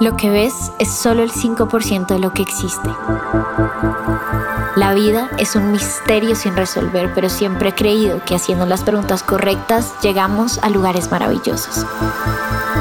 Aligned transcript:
Lo 0.00 0.16
que 0.16 0.30
ves 0.30 0.72
es 0.78 0.90
solo 0.90 1.22
el 1.22 1.30
5% 1.30 2.06
de 2.06 2.18
lo 2.18 2.32
que 2.32 2.42
existe. 2.42 2.88
La 4.76 4.94
vida 4.94 5.28
es 5.38 5.56
un 5.56 5.72
misterio 5.72 6.34
sin 6.34 6.56
resolver, 6.56 7.12
pero 7.14 7.28
siempre 7.28 7.70
he 7.70 7.74
creído 7.74 8.24
que 8.24 8.34
haciendo 8.34 8.64
las 8.64 8.82
preguntas 8.82 9.22
correctas 9.22 9.92
llegamos 10.00 10.58
a 10.62 10.70
lugares 10.70 11.10
maravillosos. 11.10 11.84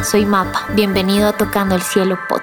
Soy 0.10 0.26
Mapa, 0.26 0.66
bienvenido 0.76 1.28
a 1.28 1.34
Tocando 1.34 1.76
el 1.76 1.82
Cielo 1.82 2.18
Podcast. 2.30 2.39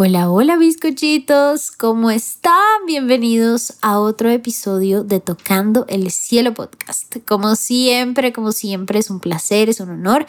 Hola, 0.00 0.30
hola 0.30 0.56
bizcochitos, 0.56 1.72
¿cómo 1.72 2.12
están? 2.12 2.86
Bienvenidos 2.86 3.72
a 3.82 3.98
otro 3.98 4.30
episodio 4.30 5.02
de 5.02 5.18
Tocando 5.18 5.86
el 5.88 6.12
Cielo 6.12 6.54
Podcast. 6.54 7.16
Como 7.26 7.56
siempre, 7.56 8.32
como 8.32 8.52
siempre, 8.52 9.00
es 9.00 9.10
un 9.10 9.18
placer, 9.18 9.68
es 9.68 9.80
un 9.80 9.90
honor 9.90 10.24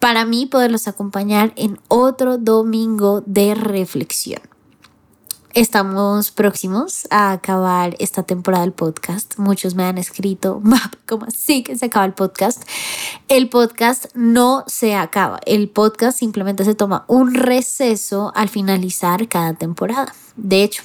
para 0.00 0.24
mí 0.24 0.46
poderlos 0.46 0.88
acompañar 0.88 1.52
en 1.54 1.78
otro 1.86 2.36
domingo 2.36 3.22
de 3.26 3.54
reflexión. 3.54 4.42
Estamos 5.56 6.32
próximos 6.32 7.08
a 7.08 7.32
acabar 7.32 7.96
esta 7.98 8.22
temporada 8.24 8.62
del 8.62 8.74
podcast. 8.74 9.38
Muchos 9.38 9.74
me 9.74 9.84
han 9.84 9.96
escrito, 9.96 10.60
¿cómo 11.06 11.24
así 11.24 11.62
que 11.62 11.78
se 11.78 11.86
acaba 11.86 12.04
el 12.04 12.12
podcast? 12.12 12.62
El 13.28 13.48
podcast 13.48 14.14
no 14.14 14.64
se 14.66 14.94
acaba. 14.94 15.40
El 15.46 15.70
podcast 15.70 16.18
simplemente 16.18 16.66
se 16.66 16.74
toma 16.74 17.06
un 17.08 17.32
receso 17.32 18.32
al 18.36 18.50
finalizar 18.50 19.28
cada 19.28 19.54
temporada. 19.54 20.14
De 20.36 20.62
hecho, 20.62 20.82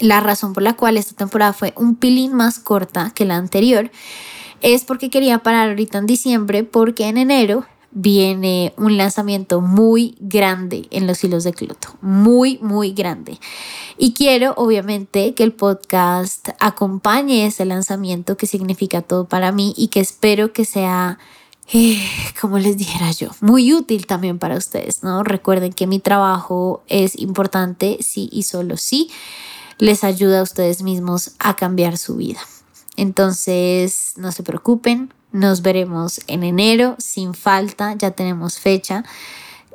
la 0.00 0.20
razón 0.20 0.52
por 0.52 0.64
la 0.64 0.76
cual 0.76 0.98
esta 0.98 1.16
temporada 1.16 1.54
fue 1.54 1.72
un 1.74 1.96
pilín 1.96 2.34
más 2.34 2.58
corta 2.58 3.12
que 3.14 3.24
la 3.24 3.36
anterior 3.36 3.90
es 4.60 4.84
porque 4.84 5.08
quería 5.08 5.38
parar 5.38 5.70
ahorita 5.70 5.96
en 5.96 6.04
diciembre 6.04 6.62
porque 6.62 7.08
en 7.08 7.16
enero 7.16 7.64
viene 7.92 8.72
un 8.76 8.96
lanzamiento 8.96 9.60
muy 9.60 10.16
grande 10.20 10.86
en 10.90 11.06
los 11.06 11.22
hilos 11.24 11.44
de 11.44 11.52
Cloto, 11.52 11.96
muy, 12.00 12.58
muy 12.58 12.92
grande. 12.92 13.38
Y 13.98 14.12
quiero, 14.12 14.54
obviamente, 14.56 15.34
que 15.34 15.42
el 15.42 15.52
podcast 15.52 16.50
acompañe 16.60 17.46
ese 17.46 17.64
lanzamiento 17.64 18.36
que 18.36 18.46
significa 18.46 19.02
todo 19.02 19.26
para 19.26 19.52
mí 19.52 19.74
y 19.76 19.88
que 19.88 20.00
espero 20.00 20.52
que 20.52 20.64
sea, 20.64 21.18
eh, 21.72 22.00
como 22.40 22.58
les 22.58 22.76
dijera 22.76 23.10
yo, 23.10 23.30
muy 23.40 23.72
útil 23.74 24.06
también 24.06 24.38
para 24.38 24.56
ustedes, 24.56 25.02
¿no? 25.02 25.24
Recuerden 25.24 25.72
que 25.72 25.86
mi 25.86 25.98
trabajo 25.98 26.82
es 26.86 27.18
importante, 27.18 27.98
sí 28.00 28.28
y 28.32 28.44
solo 28.44 28.76
sí, 28.76 29.10
les 29.78 30.04
ayuda 30.04 30.40
a 30.40 30.42
ustedes 30.42 30.82
mismos 30.82 31.32
a 31.38 31.56
cambiar 31.56 31.98
su 31.98 32.16
vida. 32.16 32.40
Entonces, 32.96 34.12
no 34.16 34.30
se 34.30 34.42
preocupen, 34.42 35.12
nos 35.32 35.62
veremos 35.62 36.20
en 36.26 36.42
enero 36.42 36.96
sin 36.98 37.34
falta, 37.34 37.94
ya 37.94 38.10
tenemos 38.10 38.58
fecha 38.58 39.04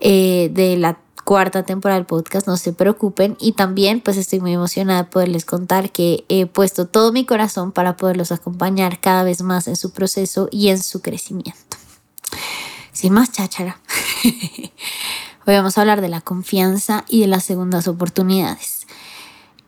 eh, 0.01 0.49
de 0.53 0.77
la 0.77 0.97
cuarta 1.25 1.63
temporada 1.63 1.99
del 1.99 2.05
podcast, 2.05 2.47
no 2.47 2.55
se 2.55 2.71
preocupen. 2.71 3.35
Y 3.39 3.53
también 3.53 3.99
pues 3.99 4.15
estoy 4.15 4.39
muy 4.39 4.53
emocionada 4.53 5.03
de 5.03 5.09
poderles 5.09 5.43
contar 5.43 5.91
que 5.91 6.23
he 6.29 6.45
puesto 6.45 6.87
todo 6.87 7.11
mi 7.11 7.25
corazón 7.25 7.71
para 7.73 7.97
poderlos 7.97 8.31
acompañar 8.31 9.01
cada 9.01 9.23
vez 9.23 9.41
más 9.41 9.67
en 9.67 9.75
su 9.75 9.91
proceso 9.91 10.47
y 10.51 10.69
en 10.69 10.81
su 10.81 11.01
crecimiento. 11.01 11.77
Sin 12.93 13.11
más 13.11 13.31
cháchara, 13.31 13.79
hoy 15.45 15.53
vamos 15.53 15.77
a 15.77 15.81
hablar 15.81 15.99
de 15.99 16.07
la 16.07 16.21
confianza 16.21 17.03
y 17.09 17.21
de 17.21 17.27
las 17.27 17.43
segundas 17.43 17.87
oportunidades. 17.87 18.87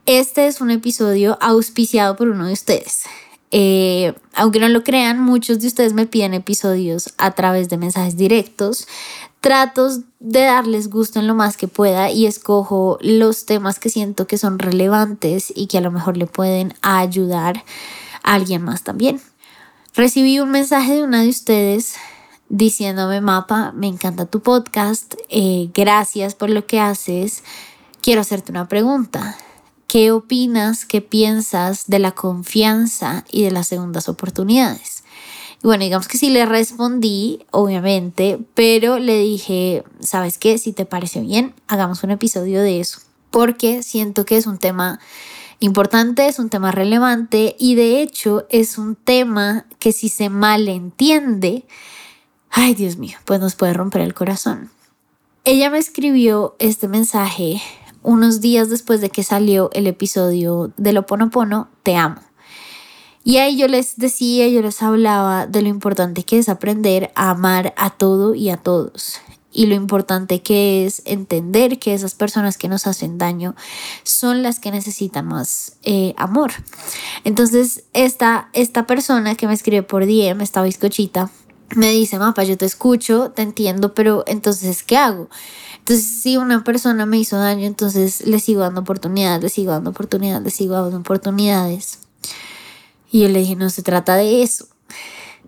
Este 0.06 0.48
es 0.48 0.62
un 0.62 0.72
episodio 0.72 1.38
auspiciado 1.42 2.16
por 2.16 2.30
uno 2.30 2.48
de 2.48 2.54
ustedes. 2.54 3.04
Eh, 3.52 4.14
aunque 4.34 4.60
no 4.60 4.68
lo 4.68 4.84
crean, 4.84 5.22
muchos 5.22 5.60
de 5.60 5.68
ustedes 5.68 5.94
me 5.94 6.06
piden 6.06 6.34
episodios 6.34 7.14
a 7.18 7.32
través 7.32 7.70
de 7.70 7.78
mensajes 7.78 8.18
directos. 8.18 8.88
Trato 9.40 9.90
de 10.20 10.42
darles 10.42 10.90
gusto 10.90 11.20
en 11.20 11.28
lo 11.28 11.36
más 11.36 11.58
que 11.58 11.68
pueda 11.68 12.12
y 12.12 12.26
escojo 12.26 12.98
los 13.02 13.46
temas 13.46 13.80
que 13.80 13.90
siento 13.90 14.28
que 14.28 14.38
son 14.38 14.60
relevantes 14.60 15.54
y 15.56 15.68
que 15.68 15.78
a 15.78 15.82
lo 15.82 15.92
mejor 15.92 16.18
le 16.18 16.26
pueden 16.26 16.74
ayudar 16.82 17.64
a 18.24 18.34
alguien 18.34 18.64
más 18.64 18.84
también. 18.84 19.22
Recibí 19.96 20.40
un 20.40 20.52
mensaje 20.52 20.96
de 20.96 21.04
una 21.04 21.22
de 21.22 21.30
ustedes 21.30 21.96
diciéndome, 22.50 23.22
Mapa, 23.22 23.72
me 23.74 23.88
encanta 23.88 24.26
tu 24.26 24.42
podcast, 24.42 25.16
eh, 25.30 25.70
gracias 25.74 26.36
por 26.36 26.50
lo 26.50 26.66
que 26.66 26.80
haces, 26.80 27.44
quiero 28.02 28.22
hacerte 28.22 28.52
una 28.52 28.68
pregunta. 28.68 29.38
¿Qué 29.88 30.12
opinas, 30.12 30.86
qué 30.86 31.02
piensas 31.02 31.88
de 31.88 32.00
la 32.00 32.12
confianza 32.12 33.24
y 33.32 33.44
de 33.44 33.52
las 33.52 33.68
segundas 33.68 34.10
oportunidades? 34.10 35.06
Y 35.64 35.68
bueno, 35.68 35.86
digamos 35.86 36.10
que 36.10 36.18
sí 36.18 36.30
le 36.30 36.46
respondí, 36.46 37.46
obviamente, 37.52 38.38
pero 38.54 39.00
le 39.00 39.18
dije, 39.18 39.86
¿sabes 40.02 40.38
qué? 40.38 40.58
Si 40.58 40.74
te 40.74 40.86
parece 40.86 41.22
bien, 41.22 41.54
hagamos 41.68 42.04
un 42.04 42.12
episodio 42.12 42.62
de 42.62 42.82
eso, 42.82 43.00
porque 43.32 43.82
siento 43.82 44.26
que 44.26 44.36
es 44.36 44.46
un 44.46 44.58
tema 44.58 45.00
importante, 45.60 46.28
es 46.28 46.38
un 46.38 46.50
tema 46.50 46.72
relevante 46.72 47.56
y 47.58 47.76
de 47.76 48.02
hecho 48.02 48.46
es 48.50 48.78
un 48.78 48.96
tema 48.96 49.66
que 49.80 49.94
si 49.94 50.10
se 50.10 50.30
malentiende, 50.30 51.66
ay 52.52 52.76
Dios 52.76 52.98
mío, 52.98 53.18
pues 53.24 53.40
nos 53.40 53.56
puede 53.56 53.74
romper 53.74 54.02
el 54.02 54.14
corazón. 54.14 54.70
Ella 55.46 55.70
me 55.70 55.78
escribió 55.78 56.58
este 56.60 56.90
mensaje 56.90 57.62
unos 58.08 58.40
días 58.40 58.70
después 58.70 59.02
de 59.02 59.10
que 59.10 59.22
salió 59.22 59.70
el 59.74 59.86
episodio 59.86 60.72
de 60.78 60.94
Lo 60.94 61.06
Ponopono, 61.06 61.68
Te 61.84 61.98
amo. 61.98 62.22
Y 63.26 63.38
ahí 63.38 63.58
yo 63.58 63.68
les 63.68 63.98
decía, 63.98 64.48
yo 64.48 64.62
les 64.62 64.82
hablaba 64.82 65.46
de 65.46 65.62
lo 65.62 65.68
importante 65.68 66.24
que 66.24 66.40
es 66.40 66.48
aprender 66.48 67.12
a 67.16 67.32
amar 67.32 67.74
a 67.76 67.90
todo 67.90 68.34
y 68.34 68.50
a 68.50 68.56
todos. 68.56 69.20
Y 69.52 69.66
lo 69.66 69.76
importante 69.76 70.42
que 70.42 70.86
es 70.86 71.02
entender 71.04 71.80
que 71.80 71.94
esas 71.94 72.16
personas 72.16 72.58
que 72.58 72.70
nos 72.70 72.88
hacen 72.88 73.18
daño 73.18 73.56
son 74.04 74.42
las 74.42 74.62
que 74.62 74.72
necesitan 74.72 75.26
más 75.26 75.74
eh, 75.84 76.14
amor. 76.16 76.54
Entonces, 77.26 77.84
esta, 77.92 78.48
esta 78.54 78.88
persona 78.88 79.36
que 79.36 79.48
me 79.48 79.54
escribe 79.54 79.84
por 79.84 80.06
DM, 80.06 80.40
esta 80.40 80.62
bizcochita, 80.62 81.30
me 81.76 81.92
dice, 81.92 82.18
Mapa, 82.18 82.46
yo 82.46 82.58
te 82.58 82.66
escucho, 82.66 83.32
te 83.32 83.42
entiendo, 83.42 83.94
pero 83.94 84.24
entonces, 84.28 84.84
¿qué 84.84 84.96
hago? 84.96 85.30
Entonces, 85.88 86.06
si 86.06 86.36
una 86.36 86.66
persona 86.66 87.06
me 87.06 87.18
hizo 87.18 87.38
daño, 87.38 87.66
entonces 87.66 88.28
le 88.28 88.42
sigo 88.42 88.60
dando 88.60 88.82
oportunidades, 88.82 89.42
le 89.42 89.48
sigo 89.48 89.72
dando 89.72 89.92
oportunidades, 89.92 90.44
le 90.44 90.50
sigo 90.50 90.74
dando 90.74 90.98
oportunidades. 90.98 92.00
Y 93.10 93.22
yo 93.22 93.30
le 93.30 93.40
dije, 93.40 93.56
no 93.56 93.70
se 93.70 93.84
trata 93.84 94.18
de 94.18 94.44
eso. 94.44 94.68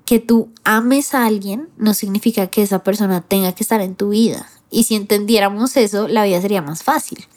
Que 0.05 0.19
tú 0.19 0.49
ames 0.63 1.13
a 1.13 1.25
alguien 1.25 1.67
no 1.77 1.93
significa 1.93 2.47
que 2.47 2.61
esa 2.61 2.83
persona 2.83 3.19
tenga 3.19 3.51
que 3.51 3.63
estar 3.63 3.81
en 3.81 3.95
tu 3.95 4.11
vida. 4.11 4.49
Y 4.71 4.85
si 4.85 4.95
entendiéramos 4.95 5.75
eso, 5.75 6.07
la 6.07 6.23
vida 6.23 6.39
sería 6.39 6.61
más 6.61 6.83
fácil. 6.83 7.27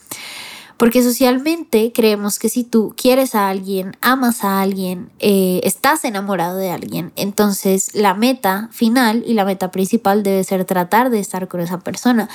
Porque 0.82 1.04
socialmente 1.04 1.92
creemos 1.94 2.40
que 2.40 2.48
si 2.48 2.64
tú 2.64 2.92
quieres 2.96 3.36
a 3.36 3.48
alguien, 3.48 3.96
amas 4.00 4.42
a 4.42 4.60
alguien, 4.60 5.12
eh, 5.20 5.60
estás 5.62 6.04
enamorado 6.04 6.56
de 6.56 6.72
alguien, 6.72 7.12
entonces 7.14 7.94
la 7.94 8.14
meta 8.14 8.68
final 8.72 9.22
y 9.24 9.34
la 9.34 9.44
meta 9.44 9.70
principal 9.70 10.24
debe 10.24 10.42
ser 10.42 10.64
tratar 10.64 11.10
de 11.10 11.20
estar 11.20 11.46
con 11.46 11.60
esa 11.60 11.78
persona 11.78 12.28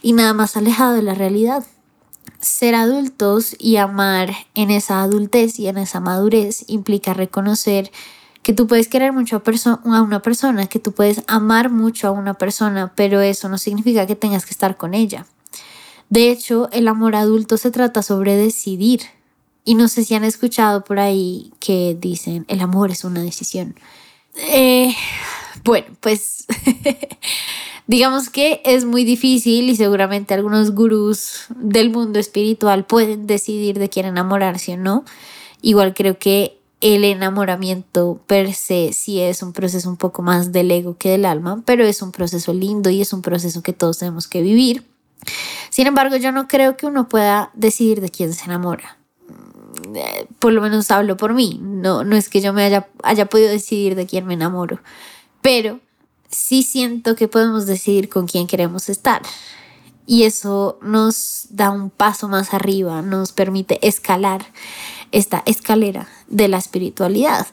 y 0.00 0.14
nada 0.14 0.32
más 0.32 0.56
alejado 0.56 0.94
de 0.94 1.02
la 1.02 1.12
realidad. 1.12 1.66
Ser 2.40 2.76
adultos 2.76 3.54
y 3.58 3.76
amar 3.76 4.30
en 4.54 4.70
esa 4.70 5.02
adultez 5.02 5.58
y 5.58 5.68
en 5.68 5.76
esa 5.76 6.00
madurez 6.00 6.64
implica 6.68 7.12
reconocer 7.12 7.92
que 8.42 8.54
tú 8.54 8.66
puedes 8.66 8.88
querer 8.88 9.12
mucho 9.12 9.36
a, 9.36 9.80
a, 9.94 10.00
una 10.00 10.22
persona, 10.22 10.66
que 10.66 10.78
tú 10.78 10.92
puedes 10.92 11.24
amar 11.26 11.68
mucho 11.68 12.08
a 12.08 12.12
una 12.12 12.32
persona, 12.32 12.90
pero 12.96 13.20
eso 13.20 13.50
no 13.50 13.58
significa 13.58 14.06
que 14.06 14.16
tengas 14.16 14.46
que 14.46 14.52
estar 14.52 14.78
con 14.78 14.94
ella. 14.94 15.26
De 16.12 16.30
hecho, 16.30 16.68
el 16.72 16.88
amor 16.88 17.16
adulto 17.16 17.56
se 17.56 17.70
trata 17.70 18.02
sobre 18.02 18.36
decidir. 18.36 19.00
Y 19.64 19.76
no 19.76 19.88
sé 19.88 20.04
si 20.04 20.14
han 20.14 20.24
escuchado 20.24 20.84
por 20.84 20.98
ahí 20.98 21.54
que 21.58 21.96
dicen, 21.98 22.44
el 22.48 22.60
amor 22.60 22.90
es 22.90 23.04
una 23.04 23.22
decisión. 23.22 23.74
Eh, 24.36 24.94
bueno, 25.64 25.86
pues 26.00 26.44
digamos 27.86 28.28
que 28.28 28.60
es 28.66 28.84
muy 28.84 29.04
difícil 29.04 29.70
y 29.70 29.76
seguramente 29.76 30.34
algunos 30.34 30.74
gurús 30.74 31.46
del 31.56 31.88
mundo 31.88 32.18
espiritual 32.18 32.84
pueden 32.84 33.26
decidir 33.26 33.78
de 33.78 33.88
quién 33.88 34.04
enamorarse 34.04 34.74
o 34.74 34.76
no. 34.76 35.06
Igual 35.62 35.94
creo 35.94 36.18
que 36.18 36.58
el 36.82 37.04
enamoramiento 37.04 38.20
per 38.26 38.52
se 38.52 38.92
sí 38.92 39.18
es 39.18 39.42
un 39.42 39.54
proceso 39.54 39.88
un 39.88 39.96
poco 39.96 40.20
más 40.20 40.52
del 40.52 40.72
ego 40.72 40.94
que 40.98 41.08
del 41.08 41.24
alma, 41.24 41.62
pero 41.64 41.86
es 41.86 42.02
un 42.02 42.12
proceso 42.12 42.52
lindo 42.52 42.90
y 42.90 43.00
es 43.00 43.14
un 43.14 43.22
proceso 43.22 43.62
que 43.62 43.72
todos 43.72 44.00
tenemos 44.00 44.28
que 44.28 44.42
vivir. 44.42 44.91
Sin 45.70 45.86
embargo, 45.86 46.16
yo 46.16 46.32
no 46.32 46.48
creo 46.48 46.76
que 46.76 46.86
uno 46.86 47.08
pueda 47.08 47.50
decidir 47.54 48.00
de 48.00 48.10
quién 48.10 48.32
se 48.34 48.44
enamora. 48.44 48.98
Por 50.38 50.52
lo 50.52 50.60
menos 50.60 50.90
hablo 50.90 51.16
por 51.16 51.34
mí. 51.34 51.58
No, 51.62 52.04
no 52.04 52.16
es 52.16 52.28
que 52.28 52.40
yo 52.40 52.52
me 52.52 52.64
haya, 52.64 52.88
haya 53.02 53.26
podido 53.26 53.50
decidir 53.50 53.94
de 53.94 54.06
quién 54.06 54.26
me 54.26 54.34
enamoro. 54.34 54.80
Pero 55.40 55.80
sí 56.30 56.62
siento 56.62 57.14
que 57.14 57.28
podemos 57.28 57.66
decidir 57.66 58.08
con 58.08 58.26
quién 58.26 58.46
queremos 58.46 58.88
estar. 58.88 59.22
Y 60.06 60.24
eso 60.24 60.78
nos 60.82 61.46
da 61.50 61.70
un 61.70 61.90
paso 61.90 62.28
más 62.28 62.54
arriba, 62.54 63.02
nos 63.02 63.32
permite 63.32 63.86
escalar 63.86 64.44
esta 65.12 65.42
escalera 65.46 66.08
de 66.26 66.48
la 66.48 66.58
espiritualidad. 66.58 67.46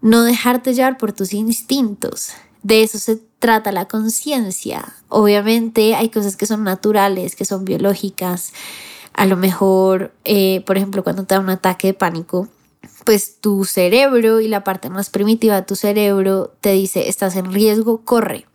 No 0.00 0.24
dejarte 0.24 0.74
llevar 0.74 0.98
por 0.98 1.12
tus 1.12 1.32
instintos. 1.32 2.32
De 2.66 2.82
eso 2.82 2.98
se 2.98 3.20
trata 3.38 3.70
la 3.70 3.86
conciencia. 3.86 4.92
Obviamente 5.08 5.94
hay 5.94 6.08
cosas 6.08 6.36
que 6.36 6.46
son 6.46 6.64
naturales, 6.64 7.36
que 7.36 7.44
son 7.44 7.64
biológicas. 7.64 8.52
A 9.12 9.24
lo 9.24 9.36
mejor, 9.36 10.12
eh, 10.24 10.64
por 10.66 10.76
ejemplo, 10.76 11.04
cuando 11.04 11.22
te 11.22 11.36
da 11.36 11.40
un 11.40 11.48
ataque 11.48 11.86
de 11.86 11.94
pánico, 11.94 12.48
pues 13.04 13.40
tu 13.40 13.64
cerebro 13.64 14.40
y 14.40 14.48
la 14.48 14.64
parte 14.64 14.90
más 14.90 15.10
primitiva 15.10 15.54
de 15.54 15.62
tu 15.62 15.76
cerebro 15.76 16.56
te 16.60 16.72
dice, 16.72 17.08
estás 17.08 17.36
en 17.36 17.52
riesgo, 17.52 18.04
corre. 18.04 18.46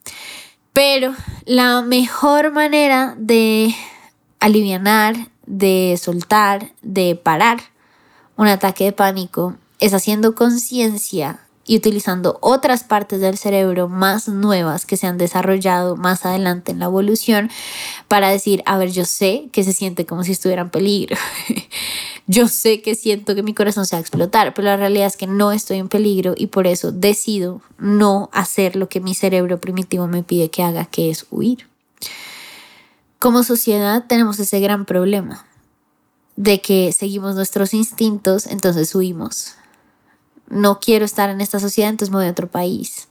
Pero 0.73 1.15
la 1.45 1.81
mejor 1.81 2.51
manera 2.51 3.15
de 3.17 3.73
aliviar, 4.41 5.15
de 5.45 5.97
soltar, 5.97 6.73
de 6.81 7.15
parar 7.15 7.61
un 8.35 8.47
ataque 8.47 8.83
de 8.83 8.91
pánico 8.91 9.55
es 9.79 9.93
haciendo 9.93 10.35
conciencia 10.35 11.47
y 11.71 11.77
utilizando 11.77 12.37
otras 12.41 12.83
partes 12.83 13.21
del 13.21 13.37
cerebro 13.37 13.87
más 13.87 14.27
nuevas 14.27 14.85
que 14.85 14.97
se 14.97 15.07
han 15.07 15.17
desarrollado 15.17 15.95
más 15.95 16.25
adelante 16.25 16.73
en 16.73 16.79
la 16.79 16.85
evolución 16.87 17.49
para 18.09 18.27
decir, 18.27 18.61
a 18.65 18.77
ver, 18.77 18.91
yo 18.91 19.05
sé 19.05 19.47
que 19.53 19.63
se 19.63 19.71
siente 19.71 20.05
como 20.05 20.25
si 20.25 20.33
estuviera 20.33 20.63
en 20.63 20.69
peligro. 20.69 21.15
yo 22.27 22.49
sé 22.49 22.81
que 22.81 22.93
siento 22.93 23.35
que 23.35 23.41
mi 23.41 23.53
corazón 23.53 23.85
se 23.85 23.95
va 23.95 23.99
a 23.99 24.01
explotar, 24.01 24.53
pero 24.53 24.65
la 24.65 24.75
realidad 24.75 25.07
es 25.07 25.15
que 25.15 25.27
no 25.27 25.53
estoy 25.53 25.77
en 25.77 25.87
peligro 25.87 26.33
y 26.35 26.47
por 26.47 26.67
eso 26.67 26.91
decido 26.91 27.61
no 27.77 28.29
hacer 28.33 28.75
lo 28.75 28.89
que 28.89 28.99
mi 28.99 29.15
cerebro 29.15 29.61
primitivo 29.61 30.07
me 30.07 30.23
pide 30.23 30.49
que 30.49 30.63
haga, 30.63 30.83
que 30.83 31.09
es 31.09 31.25
huir. 31.31 31.69
Como 33.17 33.43
sociedad 33.43 34.03
tenemos 34.09 34.39
ese 34.39 34.59
gran 34.59 34.83
problema 34.83 35.45
de 36.35 36.59
que 36.59 36.91
seguimos 36.91 37.35
nuestros 37.35 37.73
instintos, 37.73 38.45
entonces 38.45 38.93
huimos 38.93 39.55
no 40.51 40.79
quiero 40.79 41.05
estar 41.05 41.29
en 41.29 41.41
esta 41.41 41.59
sociedad, 41.59 41.89
entonces 41.89 42.11
me 42.11 42.17
voy 42.17 42.27
a 42.27 42.31
otro 42.31 42.47
país. 42.47 43.07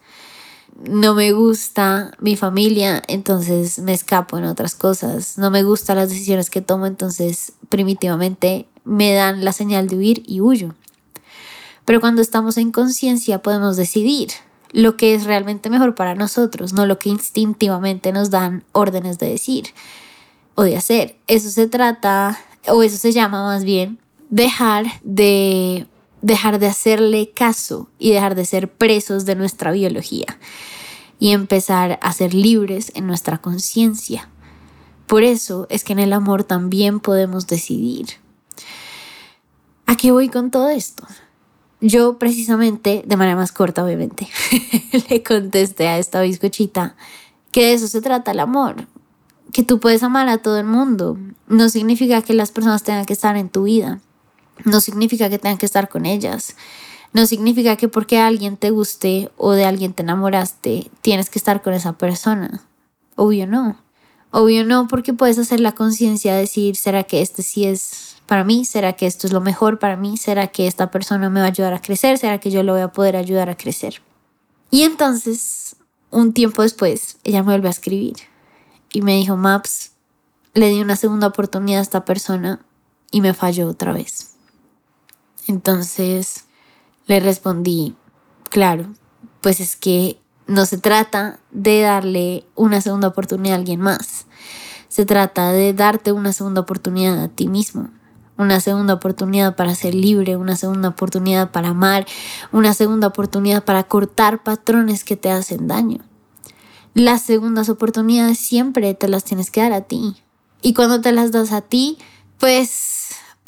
No 0.89 1.15
me 1.15 1.33
gusta 1.33 2.13
mi 2.21 2.37
familia, 2.37 3.03
entonces 3.09 3.81
me 3.81 3.93
escapo 3.93 4.39
en 4.39 4.45
otras 4.45 4.75
cosas. 4.75 5.37
No 5.37 5.51
me 5.51 5.63
gustan 5.63 5.97
las 5.97 6.09
decisiones 6.09 6.49
que 6.49 6.63
tomo, 6.63 6.87
entonces 6.87 7.53
primitivamente 7.69 8.67
me 8.85 9.13
dan 9.13 9.45
la 9.45 9.53
señal 9.53 9.89
de 9.89 9.97
huir 9.97 10.23
y 10.27 10.41
huyo. 10.41 10.75
Pero 11.85 12.01
cuando 12.01 12.23
estamos 12.23 12.57
en 12.57 12.73
conciencia 12.73 13.43
podemos 13.43 13.77
decidir 13.77 14.29
lo 14.73 14.97
que 14.97 15.15
es 15.15 15.25
realmente 15.25 15.71
mejor 15.71 15.95
para 15.95 16.15
nosotros, 16.15 16.73
no 16.73 16.87
lo 16.87 16.99
que 16.99 17.09
instintivamente 17.09 18.13
nos 18.13 18.31
dan 18.31 18.65
órdenes 18.73 19.19
de 19.19 19.29
decir 19.29 19.75
o 20.55 20.63
de 20.63 20.77
hacer. 20.77 21.17
Eso 21.27 21.51
se 21.51 21.67
trata, 21.67 22.39
o 22.69 22.83
eso 22.83 22.97
se 22.97 23.13
llama 23.13 23.43
más 23.43 23.65
bien, 23.65 23.99
dejar 24.29 24.87
de 25.03 25.87
dejar 26.23 26.59
de 26.59 26.67
hacerle 26.67 27.31
caso 27.31 27.89
y 27.99 28.13
dejar 28.13 28.35
de 28.35 28.45
ser 28.45 28.71
presos 28.71 29.25
de 29.25 29.37
nuestra 29.37 29.73
biología 29.73 30.27
y 31.19 31.31
empezar 31.33 31.99
a 32.03 32.13
ser 32.13 32.35
libres 32.35 32.93
en 32.95 33.07
nuestra 33.07 33.39
conciencia. 33.39 34.29
Por 35.07 35.23
eso 35.23 35.67
es 35.71 35.85
que 35.85 35.93
en 35.93 35.99
el 35.99 36.13
amor 36.13 36.45
también 36.45 37.01
podemos 37.01 37.47
decidir. 37.47 38.09
¿A 39.87 39.97
qué 39.97 40.13
voy 40.13 40.29
con 40.29 40.51
todo 40.51 40.71
esto? 40.71 41.07
Yo 41.81 42.19
precisamente, 42.19 43.03
de 43.07 43.17
manera 43.17 43.37
más 43.37 43.53
corta 43.53 43.85
obviamente, 43.85 44.29
le 45.11 45.23
contesté 45.23 45.89
a 45.89 45.99
esta 45.99 46.21
bizcochita 46.23 46.95
que 47.53 47.67
de 47.67 47.73
eso 47.73 47.89
se 47.89 48.01
trata 48.01 48.31
el 48.31 48.41
amor, 48.41 48.87
que 49.53 49.65
tú 49.65 49.81
puedes 49.81 50.03
amar 50.03 50.29
a 50.29 50.39
todo 50.39 50.59
el 50.59 50.67
mundo. 50.67 51.19
No 51.49 51.69
significa 51.69 52.23
que 52.23 52.35
las 52.35 52.53
personas 52.53 52.83
tengan 52.83 53.07
que 53.07 53.13
estar 53.13 53.37
en 53.37 53.49
tu 53.49 53.65
vida 53.65 54.01
no 54.65 54.81
significa 54.81 55.29
que 55.29 55.39
tengan 55.39 55.59
que 55.59 55.67
estar 55.67 55.89
con 55.89 56.07
ellas. 56.07 56.57
No 57.13 57.27
significa 57.27 57.77
que 57.77 57.89
porque 57.89 58.19
alguien 58.19 58.57
te 58.57 58.71
guste 58.71 59.31
o 59.37 59.53
de 59.53 59.65
alguien 59.65 59.93
te 59.93 60.03
enamoraste, 60.03 60.91
tienes 61.03 61.29
que 61.29 61.39
estar 61.39 61.61
con 61.63 61.75
esa 61.75 61.95
persona. 61.95 62.65
Obvio 63.17 63.47
no. 63.47 63.77
Obvio 64.31 64.65
no, 64.65 64.87
porque 64.87 65.13
puedes 65.13 65.39
hacer 65.39 65.59
la 65.59 65.73
conciencia 65.73 66.35
de 66.35 66.41
decir, 66.41 66.77
¿será 66.77 67.03
que 67.03 67.21
este 67.21 67.43
sí 67.43 67.65
es 67.65 68.17
para 68.27 68.45
mí? 68.45 68.65
¿Será 68.65 68.93
que 68.93 69.07
esto 69.07 69.27
es 69.27 69.33
lo 69.33 69.41
mejor 69.41 69.81
para 69.81 69.97
mí? 69.97 70.17
¿Será 70.17 70.47
que 70.47 70.69
esta 70.69 70.93
persona 70.93 71.29
me 71.31 71.41
va 71.41 71.47
a 71.47 71.49
ayudar 71.49 71.75
a 71.75 71.83
crecer? 71.83 72.17
¿Será 72.17 72.39
que 72.39 72.53
yo 72.53 72.63
lo 72.63 72.75
voy 72.75 72.83
a 72.83 72.93
poder 72.93 73.17
ayudar 73.17 73.51
a 73.51 73.57
crecer? 73.57 74.03
Y 74.71 74.83
entonces, 74.83 75.75
un 76.11 76.33
tiempo 76.33 76.63
después, 76.63 77.19
ella 77.25 77.43
me 77.43 77.51
vuelve 77.51 77.67
a 77.67 77.73
escribir 77.73 78.15
y 78.93 79.03
me 79.03 79.17
dijo, 79.17 79.37
Maps, 79.37 79.93
le 80.55 80.69
di 80.69 80.81
una 80.81 80.95
segunda 80.95 81.27
oportunidad 81.27 81.81
a 81.81 81.83
esta 81.83 82.05
persona 82.05 82.61
y 83.11 83.21
me 83.21 83.35
falló 83.35 83.69
otra 83.69 83.93
vez. 83.93 84.30
Entonces 85.51 86.45
le 87.07 87.19
respondí, 87.19 87.97
claro, 88.51 88.87
pues 89.41 89.59
es 89.59 89.75
que 89.75 90.21
no 90.47 90.65
se 90.65 90.79
trata 90.79 91.41
de 91.51 91.81
darle 91.81 92.45
una 92.55 92.81
segunda 92.81 93.09
oportunidad 93.09 93.57
a 93.57 93.59
alguien 93.59 93.81
más. 93.81 94.27
Se 94.87 95.05
trata 95.05 95.51
de 95.51 95.75
darte 95.75 96.13
una 96.13 96.33
segunda 96.33 96.61
oportunidad 96.61 97.21
a 97.21 97.27
ti 97.27 97.49
mismo. 97.49 97.91
Una 98.39 98.61
segunda 98.61 98.95
oportunidad 98.95 99.57
para 99.57 99.75
ser 99.75 99.93
libre, 99.93 100.37
una 100.37 100.55
segunda 100.55 100.91
oportunidad 100.91 101.51
para 101.51 101.71
amar, 101.71 102.07
una 102.53 102.73
segunda 102.73 103.09
oportunidad 103.09 103.65
para 103.65 103.83
cortar 103.83 104.45
patrones 104.45 105.03
que 105.03 105.17
te 105.17 105.33
hacen 105.33 105.67
daño. 105.67 105.99
Las 106.95 107.23
segundas 107.23 107.69
oportunidades 107.69 108.39
siempre 108.39 108.95
te 108.95 109.09
las 109.09 109.25
tienes 109.25 109.51
que 109.51 109.63
dar 109.63 109.73
a 109.73 109.81
ti. 109.81 110.15
Y 110.63 110.75
cuando 110.75 111.01
te 111.01 111.11
las 111.11 111.33
das 111.33 111.51
a 111.51 111.61
ti, 111.61 111.99
pues 112.39 113.00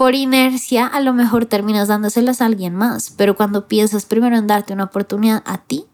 por 0.03 0.17
inercia 0.17 0.85
a 0.85 0.99
lo 0.99 1.15
mejor 1.15 1.47
terminas 1.47 1.87
dándoselas 1.87 2.41
a 2.41 2.47
alguien 2.47 2.75
más, 2.75 3.15
pero 3.17 3.37
cuando 3.37 3.69
piensas 3.69 4.05
primero 4.05 4.37
en 4.37 4.49
darte 4.49 4.73
una 4.73 4.83
oportunidad 4.83 5.45
a 5.47 5.59
ti, 5.59 5.85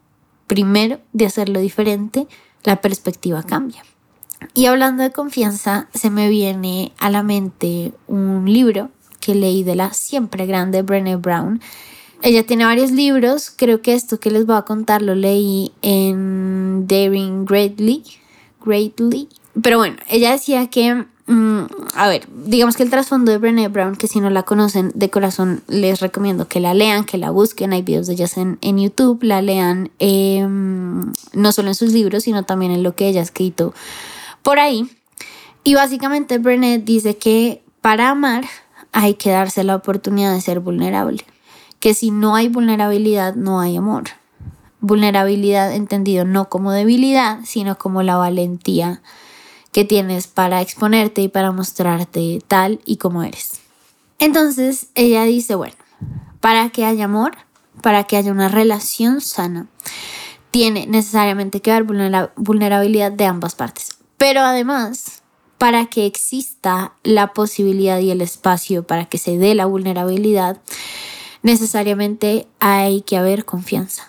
primero 0.46 0.98
de 1.12 1.26
hacerlo 1.26 1.60
diferente, 1.60 2.26
la 2.64 2.80
perspectiva 2.80 3.42
cambia. 3.42 3.84
Y 4.54 4.64
hablando 4.64 5.02
de 5.02 5.10
confianza, 5.10 5.90
se 5.92 6.08
me 6.08 6.30
viene 6.30 6.92
a 6.96 7.10
la 7.10 7.22
mente 7.22 7.92
un 8.06 8.50
libro 8.50 8.88
que 9.20 9.34
leí 9.34 9.62
de 9.62 9.74
la 9.74 9.92
siempre 9.92 10.46
grande 10.46 10.80
Brené 10.80 11.16
Brown. 11.16 11.60
Ella 12.22 12.46
tiene 12.46 12.64
varios 12.64 12.90
libros, 12.90 13.52
creo 13.54 13.82
que 13.82 13.92
esto 13.92 14.18
que 14.18 14.30
les 14.30 14.46
voy 14.46 14.56
a 14.56 14.62
contar 14.62 15.02
lo 15.02 15.14
leí 15.14 15.72
en 15.82 16.86
Daring 16.88 17.44
Greatly, 17.44 18.04
Greatly. 18.64 19.28
Pero 19.62 19.76
bueno, 19.76 19.98
ella 20.08 20.32
decía 20.32 20.70
que 20.70 21.04
Mm, 21.28 21.66
a 21.94 22.08
ver, 22.08 22.26
digamos 22.46 22.74
que 22.74 22.82
el 22.82 22.88
trasfondo 22.88 23.30
de 23.30 23.36
Brené 23.36 23.68
Brown, 23.68 23.96
que 23.96 24.08
si 24.08 24.18
no 24.18 24.30
la 24.30 24.44
conocen 24.44 24.92
de 24.94 25.10
corazón, 25.10 25.62
les 25.68 26.00
recomiendo 26.00 26.48
que 26.48 26.58
la 26.58 26.72
lean, 26.72 27.04
que 27.04 27.18
la 27.18 27.30
busquen. 27.30 27.74
Hay 27.74 27.82
videos 27.82 28.06
de 28.06 28.14
ella 28.14 28.26
en, 28.36 28.56
en 28.62 28.78
YouTube, 28.78 29.22
la 29.22 29.42
lean 29.42 29.90
em, 29.98 31.12
no 31.34 31.52
solo 31.52 31.68
en 31.68 31.74
sus 31.74 31.92
libros, 31.92 32.24
sino 32.24 32.44
también 32.44 32.72
en 32.72 32.82
lo 32.82 32.94
que 32.94 33.08
ella 33.08 33.20
ha 33.20 33.24
escrito 33.24 33.74
por 34.42 34.58
ahí. 34.58 34.90
Y 35.64 35.74
básicamente 35.74 36.38
Brené 36.38 36.78
dice 36.78 37.18
que 37.18 37.62
para 37.82 38.08
amar 38.08 38.46
hay 38.92 39.14
que 39.14 39.30
darse 39.30 39.64
la 39.64 39.76
oportunidad 39.76 40.32
de 40.32 40.40
ser 40.40 40.60
vulnerable. 40.60 41.26
Que 41.78 41.92
si 41.92 42.10
no 42.10 42.36
hay 42.36 42.48
vulnerabilidad, 42.48 43.34
no 43.34 43.60
hay 43.60 43.76
amor. 43.76 44.04
Vulnerabilidad 44.80 45.74
entendido 45.74 46.24
no 46.24 46.48
como 46.48 46.72
debilidad, 46.72 47.40
sino 47.44 47.76
como 47.76 48.02
la 48.02 48.16
valentía 48.16 49.02
que 49.78 49.84
tienes 49.84 50.26
para 50.26 50.60
exponerte 50.60 51.20
y 51.20 51.28
para 51.28 51.52
mostrarte 51.52 52.40
tal 52.48 52.80
y 52.84 52.96
como 52.96 53.22
eres. 53.22 53.60
Entonces 54.18 54.88
ella 54.96 55.22
dice, 55.22 55.54
bueno, 55.54 55.76
para 56.40 56.70
que 56.70 56.84
haya 56.84 57.04
amor, 57.04 57.36
para 57.80 58.02
que 58.02 58.16
haya 58.16 58.32
una 58.32 58.48
relación 58.48 59.20
sana, 59.20 59.68
tiene 60.50 60.88
necesariamente 60.88 61.60
que 61.60 61.70
haber 61.70 61.84
vulnerabilidad 62.34 63.12
de 63.12 63.26
ambas 63.26 63.54
partes. 63.54 63.98
Pero 64.16 64.40
además, 64.40 65.22
para 65.58 65.86
que 65.86 66.06
exista 66.06 66.94
la 67.04 67.32
posibilidad 67.32 68.00
y 68.00 68.10
el 68.10 68.20
espacio 68.20 68.82
para 68.84 69.04
que 69.04 69.18
se 69.18 69.38
dé 69.38 69.54
la 69.54 69.66
vulnerabilidad, 69.66 70.60
necesariamente 71.44 72.48
hay 72.58 73.02
que 73.02 73.16
haber 73.16 73.44
confianza. 73.44 74.07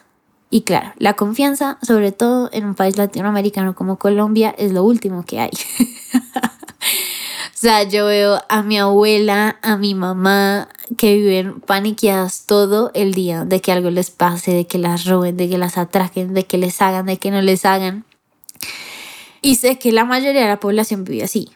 Y 0.51 0.61
claro, 0.61 0.93
la 0.97 1.13
confianza, 1.13 1.77
sobre 1.81 2.11
todo 2.11 2.49
en 2.51 2.65
un 2.65 2.75
país 2.75 2.97
latinoamericano 2.97 3.75
como 3.75 3.97
Colombia, 3.97 4.53
es 4.57 4.71
lo 4.71 4.83
último 4.83 5.23
que 5.23 5.39
hay. 5.39 5.51
o 5.79 7.53
sea, 7.53 7.83
yo 7.83 8.07
veo 8.07 8.41
a 8.49 8.63
mi 8.63 8.79
abuela, 8.79 9.59
a 9.61 9.77
mi 9.77 9.93
mamá, 9.93 10.67
que 10.97 11.15
viven 11.17 11.61
paniqueadas 11.61 12.45
todo 12.47 12.89
el 12.95 13.13
día 13.13 13.45
de 13.45 13.61
que 13.61 13.71
algo 13.71 13.91
les 13.91 14.09
pase, 14.09 14.51
de 14.51 14.65
que 14.65 14.79
las 14.79 15.05
roben, 15.05 15.37
de 15.37 15.49
que 15.49 15.59
las 15.59 15.77
atraquen, 15.77 16.33
de 16.33 16.45
que 16.45 16.57
les 16.57 16.81
hagan, 16.81 17.05
de 17.05 17.17
que 17.17 17.29
no 17.29 17.43
les 17.43 17.63
hagan. 17.65 18.05
Y 19.43 19.55
sé 19.55 19.77
que 19.77 19.91
la 19.91 20.03
mayoría 20.03 20.41
de 20.41 20.47
la 20.47 20.59
población 20.59 21.03
vive 21.03 21.23
así. 21.23 21.49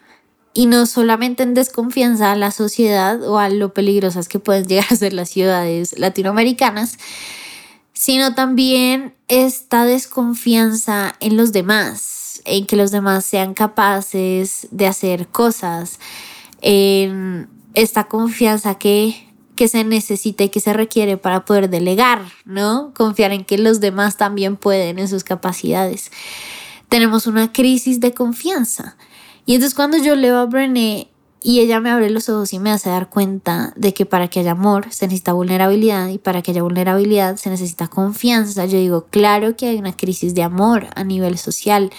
Y 0.53 0.67
no 0.67 0.85
solamente 0.85 1.41
en 1.41 1.55
desconfianza 1.55 2.31
a 2.31 2.35
la 2.35 2.51
sociedad 2.51 3.27
o 3.27 3.39
a 3.39 3.49
lo 3.49 3.73
peligrosas 3.73 4.29
que 4.29 4.37
pueden 4.37 4.65
llegar 4.67 4.85
a 4.91 4.95
ser 4.95 5.13
las 5.13 5.29
ciudades 5.29 5.97
latinoamericanas, 5.97 6.99
sino 8.03 8.35
también 8.35 9.15
esta 9.29 9.85
desconfianza 9.85 11.15
en 11.21 11.37
los 11.37 11.53
demás, 11.53 12.41
en 12.43 12.65
que 12.65 12.75
los 12.75 12.91
demás 12.91 13.23
sean 13.23 13.53
capaces 13.53 14.67
de 14.71 14.87
hacer 14.87 15.29
cosas, 15.29 16.01
en 16.59 17.47
esta 17.75 18.09
confianza 18.09 18.75
que, 18.75 19.25
que 19.55 19.69
se 19.69 19.85
necesita 19.85 20.43
y 20.43 20.49
que 20.49 20.59
se 20.59 20.73
requiere 20.73 21.15
para 21.15 21.45
poder 21.45 21.69
delegar, 21.69 22.23
¿no? 22.43 22.93
Confiar 22.93 23.31
en 23.31 23.45
que 23.45 23.57
los 23.57 23.79
demás 23.79 24.17
también 24.17 24.57
pueden 24.57 24.99
en 24.99 25.07
sus 25.07 25.23
capacidades. 25.23 26.11
tenemos 26.89 27.25
una 27.25 27.53
crisis 27.53 28.01
de 28.01 28.13
confianza. 28.13 28.97
Y 29.45 29.55
entonces 29.55 29.75
cuando 29.75 29.95
yo 29.95 30.17
leo 30.17 30.39
a 30.39 30.45
Brené 30.45 31.07
y 31.45 31.59
ella 31.59 31.81
me 31.81 31.91
abre 31.91 32.09
los 32.09 32.29
ojos 32.29 32.53
y 32.53 32.59
me 32.59 32.71
hace 32.71 32.89
dar 32.89 33.09
cuenta 33.09 33.73
de 33.75 33.93
que 33.93 34.05
para 34.05 34.29
que 34.29 34.39
haya 34.39 34.51
amor 34.51 34.85
se 34.91 35.07
necesita 35.07 35.33
vulnerabilidad 35.33 36.07
y 36.07 36.17
para 36.17 36.41
que 36.41 36.51
haya 36.51 36.63
vulnerabilidad 36.63 37.35
se 37.35 37.49
necesita 37.49 37.89
confianza. 37.89 38.65
Yo 38.65 38.77
digo, 38.77 39.07
claro 39.09 39.57
que 39.57 39.67
hay 39.67 39.77
una 39.77 39.95
crisis 39.95 40.33
de 40.35 40.43
amor 40.43 40.87
a 40.95 41.03
nivel 41.03 41.37
social, 41.37 41.91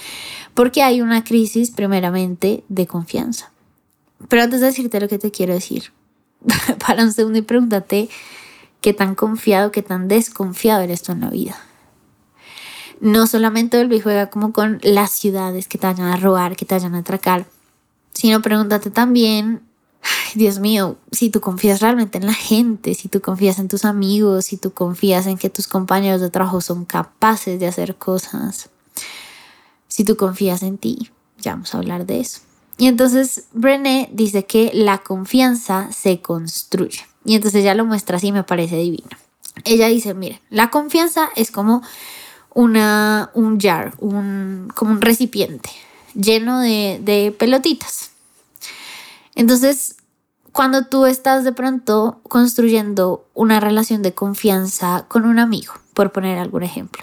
porque 0.54 0.82
hay 0.82 1.02
una 1.02 1.24
crisis 1.24 1.70
primeramente 1.70 2.64
de 2.70 2.86
confianza. 2.86 3.50
Pero 4.28 4.42
antes 4.42 4.60
de 4.60 4.66
decirte 4.68 4.98
lo 4.98 5.08
que 5.08 5.18
te 5.18 5.30
quiero 5.30 5.52
decir, 5.52 5.92
para 6.86 7.02
un 7.02 7.12
segundo 7.12 7.38
y 7.38 7.42
pregúntate 7.42 8.08
qué 8.80 8.94
tan 8.94 9.14
confiado, 9.14 9.70
qué 9.70 9.82
tan 9.82 10.08
desconfiado 10.08 10.80
eres 10.80 11.02
tú 11.02 11.12
en 11.12 11.20
la 11.20 11.28
vida. 11.28 11.56
No 13.00 13.26
solamente 13.26 13.86
y 13.90 14.00
juega 14.00 14.30
como 14.30 14.54
con 14.54 14.78
las 14.82 15.10
ciudades 15.10 15.68
que 15.68 15.76
te 15.76 15.86
vayan 15.86 16.06
a 16.06 16.16
robar, 16.16 16.56
que 16.56 16.64
te 16.64 16.74
vayan 16.74 16.94
a 16.94 16.98
atracar, 17.00 17.44
sino 18.14 18.40
pregúntate 18.40 18.90
también, 18.90 19.62
Dios 20.34 20.58
mío, 20.58 20.96
si 21.10 21.30
tú 21.30 21.40
confías 21.40 21.80
realmente 21.80 22.18
en 22.18 22.26
la 22.26 22.34
gente, 22.34 22.94
si 22.94 23.08
tú 23.08 23.20
confías 23.20 23.58
en 23.58 23.68
tus 23.68 23.84
amigos, 23.84 24.46
si 24.46 24.56
tú 24.56 24.72
confías 24.72 25.26
en 25.26 25.38
que 25.38 25.50
tus 25.50 25.66
compañeros 25.66 26.20
de 26.20 26.30
trabajo 26.30 26.60
son 26.60 26.84
capaces 26.84 27.60
de 27.60 27.66
hacer 27.66 27.96
cosas, 27.96 28.70
si 29.88 30.04
tú 30.04 30.16
confías 30.16 30.62
en 30.62 30.78
ti, 30.78 31.10
ya 31.38 31.52
vamos 31.52 31.74
a 31.74 31.78
hablar 31.78 32.06
de 32.06 32.20
eso. 32.20 32.40
Y 32.76 32.86
entonces 32.86 33.44
Brené 33.52 34.08
dice 34.12 34.44
que 34.46 34.70
la 34.74 34.98
confianza 34.98 35.92
se 35.92 36.20
construye. 36.20 37.00
Y 37.24 37.36
entonces 37.36 37.62
ella 37.62 37.74
lo 37.74 37.84
muestra 37.84 38.16
así, 38.16 38.32
me 38.32 38.42
parece 38.42 38.76
divino. 38.76 39.16
Ella 39.64 39.86
dice, 39.86 40.14
mire, 40.14 40.42
la 40.50 40.70
confianza 40.70 41.30
es 41.36 41.52
como 41.52 41.82
una, 42.52 43.30
un 43.34 43.60
jar, 43.60 43.94
un, 43.98 44.68
como 44.74 44.90
un 44.90 45.00
recipiente 45.00 45.70
lleno 46.14 46.60
de, 46.60 47.34
pelotitas. 47.38 48.10
Entonces, 49.34 49.96
cuando 50.52 50.86
tú 50.86 51.06
estás 51.06 51.44
de 51.44 51.52
pronto 51.52 52.20
construyendo 52.28 53.26
una 53.34 53.60
relación 53.60 54.02
de 54.02 54.14
confianza 54.14 55.06
con 55.08 55.24
un 55.24 55.38
amigo, 55.38 55.74
por 55.92 56.12
poner 56.12 56.38
algún 56.38 56.62
ejemplo, 56.62 57.02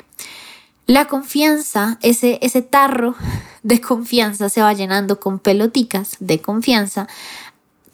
la 0.87 1.07
confianza, 1.07 1.97
ese, 2.01 2.39
ese 2.41 2.61
tarro 2.61 3.15
de 3.63 3.79
confianza 3.79 4.49
se 4.49 4.61
va 4.61 4.73
llenando 4.73 5.19
con 5.19 5.39
pelotitas 5.39 6.17
de 6.19 6.41
confianza 6.41 7.07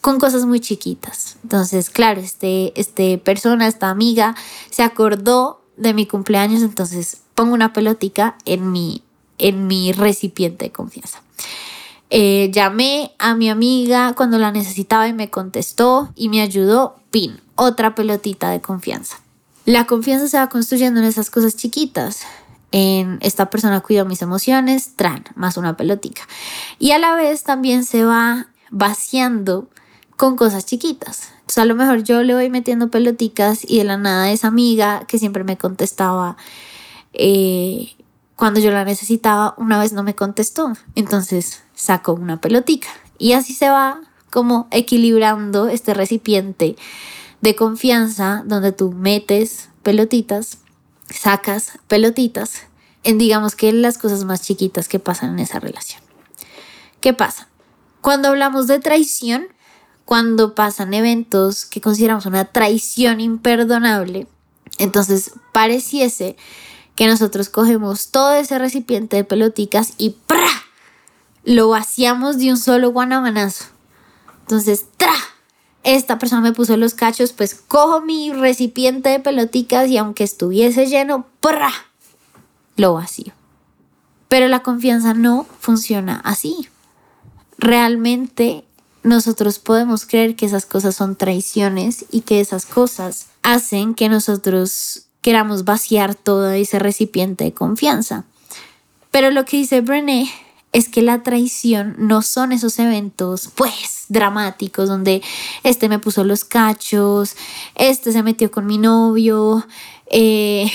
con 0.02 0.20
cosas 0.20 0.46
muy 0.46 0.60
chiquitas. 0.60 1.38
Entonces, 1.44 1.90
claro, 1.90 2.22
este, 2.22 2.80
este 2.80 3.18
persona, 3.18 3.68
esta 3.68 3.90
amiga, 3.90 4.36
se 4.70 4.84
acordó 4.84 5.62
de 5.76 5.94
mi 5.94 6.06
cumpleaños, 6.06 6.62
entonces 6.62 7.22
pongo 7.36 7.54
una 7.54 7.74
pelotica 7.74 8.38
en 8.46 8.72
mi, 8.72 9.04
en 9.38 9.68
mi 9.68 9.92
recipiente 9.92 10.66
de 10.66 10.72
confianza. 10.72 11.22
Eh, 12.10 12.50
llamé 12.54 13.12
a 13.20 13.36
mi 13.36 13.50
amiga 13.50 14.14
cuando 14.16 14.38
la 14.38 14.52
necesitaba 14.52 15.08
y 15.08 15.14
me 15.14 15.30
contestó 15.30 16.12
y 16.16 16.30
me 16.30 16.42
ayudó. 16.42 16.96
Pin, 17.12 17.40
otra 17.56 17.96
pelotita 17.96 18.50
de 18.50 18.62
confianza. 18.62 19.20
La 19.66 19.86
confianza 19.86 20.28
se 20.28 20.38
va 20.38 20.50
construyendo 20.50 21.00
en 21.00 21.06
esas 21.06 21.30
cosas 21.30 21.56
chiquitas. 21.56 22.22
En 22.72 23.18
esta 23.22 23.50
persona 23.50 23.82
cuidó 23.82 24.06
mis 24.06 24.22
emociones, 24.22 24.96
tran, 24.96 25.24
más 25.36 25.58
una 25.58 25.78
pelotica. 25.78 26.24
Y 26.80 26.92
a 26.92 27.00
la 27.00 27.16
vez 27.16 27.44
también 27.44 27.86
se 27.86 28.04
va 28.04 28.48
vaciando 28.70 29.70
con 30.16 30.36
cosas 30.36 30.66
chiquitas. 30.66 31.32
Entonces 31.40 31.58
a 31.60 31.66
lo 31.66 31.76
mejor 31.76 32.04
yo 32.04 32.24
le 32.24 32.34
voy 32.34 32.50
metiendo 32.50 32.90
peloticas 32.90 33.62
y 33.64 33.78
de 33.78 33.84
la 33.86 33.98
nada 33.98 34.32
esa 34.32 34.48
amiga 34.48 35.06
que 35.08 35.18
siempre 35.18 35.44
me 35.44 35.58
contestaba 35.58 36.36
eh, 37.14 37.96
cuando 38.38 38.60
yo 38.60 38.72
la 38.72 38.86
necesitaba, 38.86 39.56
una 39.58 39.80
vez 39.80 39.92
no 39.92 40.04
me 40.04 40.16
contestó. 40.16 40.72
Entonces 40.96 41.64
saco 41.74 42.14
una 42.14 42.40
pelotica. 42.40 42.88
Y 43.18 43.34
así 43.34 43.54
se 43.54 43.70
va 43.70 44.00
como 44.30 44.68
equilibrando 44.72 45.68
este 45.68 45.94
recipiente 45.96 46.76
de 47.42 47.56
confianza 47.56 48.44
donde 48.46 48.72
tú 48.72 48.92
metes 48.92 49.70
pelotitas, 49.82 50.60
sacas 51.10 51.80
pelotitas 51.88 52.68
en 53.04 53.18
digamos 53.18 53.56
que 53.56 53.74
las 53.74 53.98
cosas 53.98 54.24
más 54.24 54.42
chiquitas 54.42 54.88
que 54.88 55.00
pasan 55.00 55.32
en 55.32 55.40
esa 55.40 55.60
relación. 55.60 56.02
¿Qué 57.02 57.14
pasa? 57.14 57.48
Cuando 58.02 58.28
hablamos 58.28 58.68
de 58.68 58.80
traición, 58.80 59.48
cuando 60.06 60.54
pasan 60.54 60.94
eventos 60.94 61.66
que 61.66 61.82
consideramos 61.82 62.28
una 62.28 62.46
traición 62.46 63.20
imperdonable, 63.20 64.28
entonces 64.78 65.32
pareciese 65.54 66.38
que 66.98 67.08
nosotros 67.08 67.48
cogemos 67.50 68.10
todo 68.10 68.34
ese 68.34 68.58
recipiente 68.58 69.18
de 69.18 69.24
peloticas 69.24 69.94
y 70.00 70.18
¡pra! 70.26 70.50
lo 71.46 71.70
vaciamos 71.70 72.40
de 72.40 72.50
un 72.50 72.58
solo 72.58 72.92
guanabanazo. 72.92 73.66
Entonces, 74.42 74.88
¡tra! 74.98 75.14
Esta 75.84 76.18
persona 76.18 76.42
me 76.42 76.54
puso 76.54 76.76
los 76.76 76.96
cachos, 76.96 77.34
pues 77.34 77.54
cojo 77.54 78.02
mi 78.02 78.34
recipiente 78.34 79.10
de 79.10 79.20
peloticas 79.20 79.88
y 79.88 79.98
aunque 79.98 80.24
estuviese 80.24 80.88
lleno, 80.88 81.28
¡pra! 81.40 81.72
lo 82.76 82.96
vacío. 82.96 83.32
Pero 84.28 84.48
la 84.48 84.64
confianza 84.64 85.14
no 85.14 85.46
funciona 85.60 86.20
así. 86.26 86.68
Realmente 87.60 88.66
nosotros 89.04 89.60
podemos 89.60 90.08
creer 90.08 90.36
que 90.36 90.48
esas 90.48 90.66
cosas 90.66 90.96
son 90.96 91.16
traiciones 91.16 92.06
y 92.12 92.22
que 92.22 92.40
esas 92.40 92.66
cosas 92.66 93.28
hacen 93.44 93.94
que 93.94 94.10
nosotros 94.10 95.07
queramos 95.28 95.66
vaciar 95.66 96.16
todo 96.16 96.52
ese 96.52 96.80
recipiente 96.80 97.44
de 97.44 97.54
confianza. 97.54 98.24
Pero 99.12 99.30
lo 99.30 99.44
que 99.44 99.58
dice 99.58 99.82
Brené 99.82 100.32
es 100.72 100.88
que 100.88 101.02
la 101.02 101.22
traición 101.22 101.96
no 101.98 102.22
son 102.22 102.54
esos 102.54 102.80
eventos, 102.80 103.50
pues, 103.54 104.06
dramáticos, 104.08 104.88
donde 104.88 105.22
este 105.64 105.90
me 105.90 106.00
puso 106.00 106.24
los 106.24 106.46
cachos, 106.46 107.36
este 107.76 108.14
se 108.14 108.24
metió 108.24 108.52
con 108.52 108.68
mi 108.68 108.78
novio, 108.78 109.68
eh, 110.10 110.72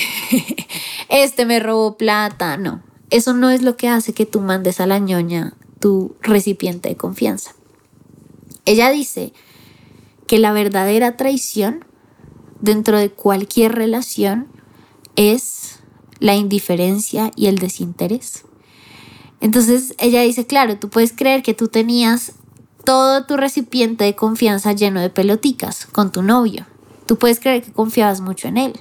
este 1.09 1.47
me 1.47 1.59
robó 1.59 1.97
plata. 1.97 2.59
No, 2.59 2.83
eso 3.09 3.33
no 3.33 3.49
es 3.49 3.63
lo 3.63 3.79
que 3.79 3.89
hace 3.89 4.13
que 4.13 4.27
tú 4.27 4.43
mandes 4.43 4.81
a 4.81 4.87
la 4.87 4.99
ñoña 4.99 5.55
tu 5.81 6.15
recipiente 6.21 6.91
de 6.91 6.97
confianza. 6.99 7.55
Ella 8.67 8.91
dice 8.91 9.33
que 10.27 10.39
la 10.39 10.53
verdadera 10.53 11.17
traición 11.17 11.87
dentro 12.63 12.97
de 12.97 13.11
cualquier 13.11 13.75
relación 13.75 14.49
es 15.17 15.81
la 16.19 16.35
indiferencia 16.35 17.31
y 17.37 17.49
el 17.49 17.59
desinterés. 17.59 18.45
Entonces 19.41 19.95
ella 19.99 20.23
dice, 20.23 20.47
claro, 20.47 20.79
tú 20.79 20.89
puedes 20.89 21.13
creer 21.13 21.43
que 21.43 21.53
tú 21.53 21.69
tenías 21.69 22.33
todo 22.85 23.27
tu 23.27 23.37
recipiente 23.37 24.05
de 24.05 24.15
confianza 24.15 24.73
lleno 24.73 25.01
de 25.01 25.11
peloticas 25.11 25.87
con 25.87 26.13
tu 26.13 26.23
novio. 26.23 26.65
Tú 27.07 27.19
puedes 27.19 27.41
creer 27.41 27.63
que 27.63 27.73
confiabas 27.73 28.21
mucho 28.21 28.49
en 28.49 28.57
él. 28.57 28.81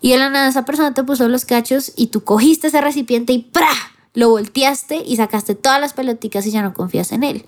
Y 0.00 0.12
de 0.12 0.18
la 0.18 0.30
nada 0.30 0.48
esa 0.48 0.64
persona 0.64 0.94
te 0.94 1.04
puso 1.04 1.28
los 1.28 1.44
cachos 1.44 1.92
y 1.94 2.06
tú 2.06 2.24
cogiste 2.24 2.68
ese 2.68 2.80
recipiente 2.80 3.34
y 3.34 3.42
¡pra! 3.42 3.68
Lo 4.14 4.30
volteaste 4.30 5.02
y 5.06 5.16
sacaste 5.16 5.54
todas 5.54 5.80
las 5.80 5.92
peloticas 5.92 6.46
y 6.46 6.50
ya 6.50 6.62
no 6.62 6.72
confías 6.72 7.12
en 7.12 7.22
él. 7.22 7.44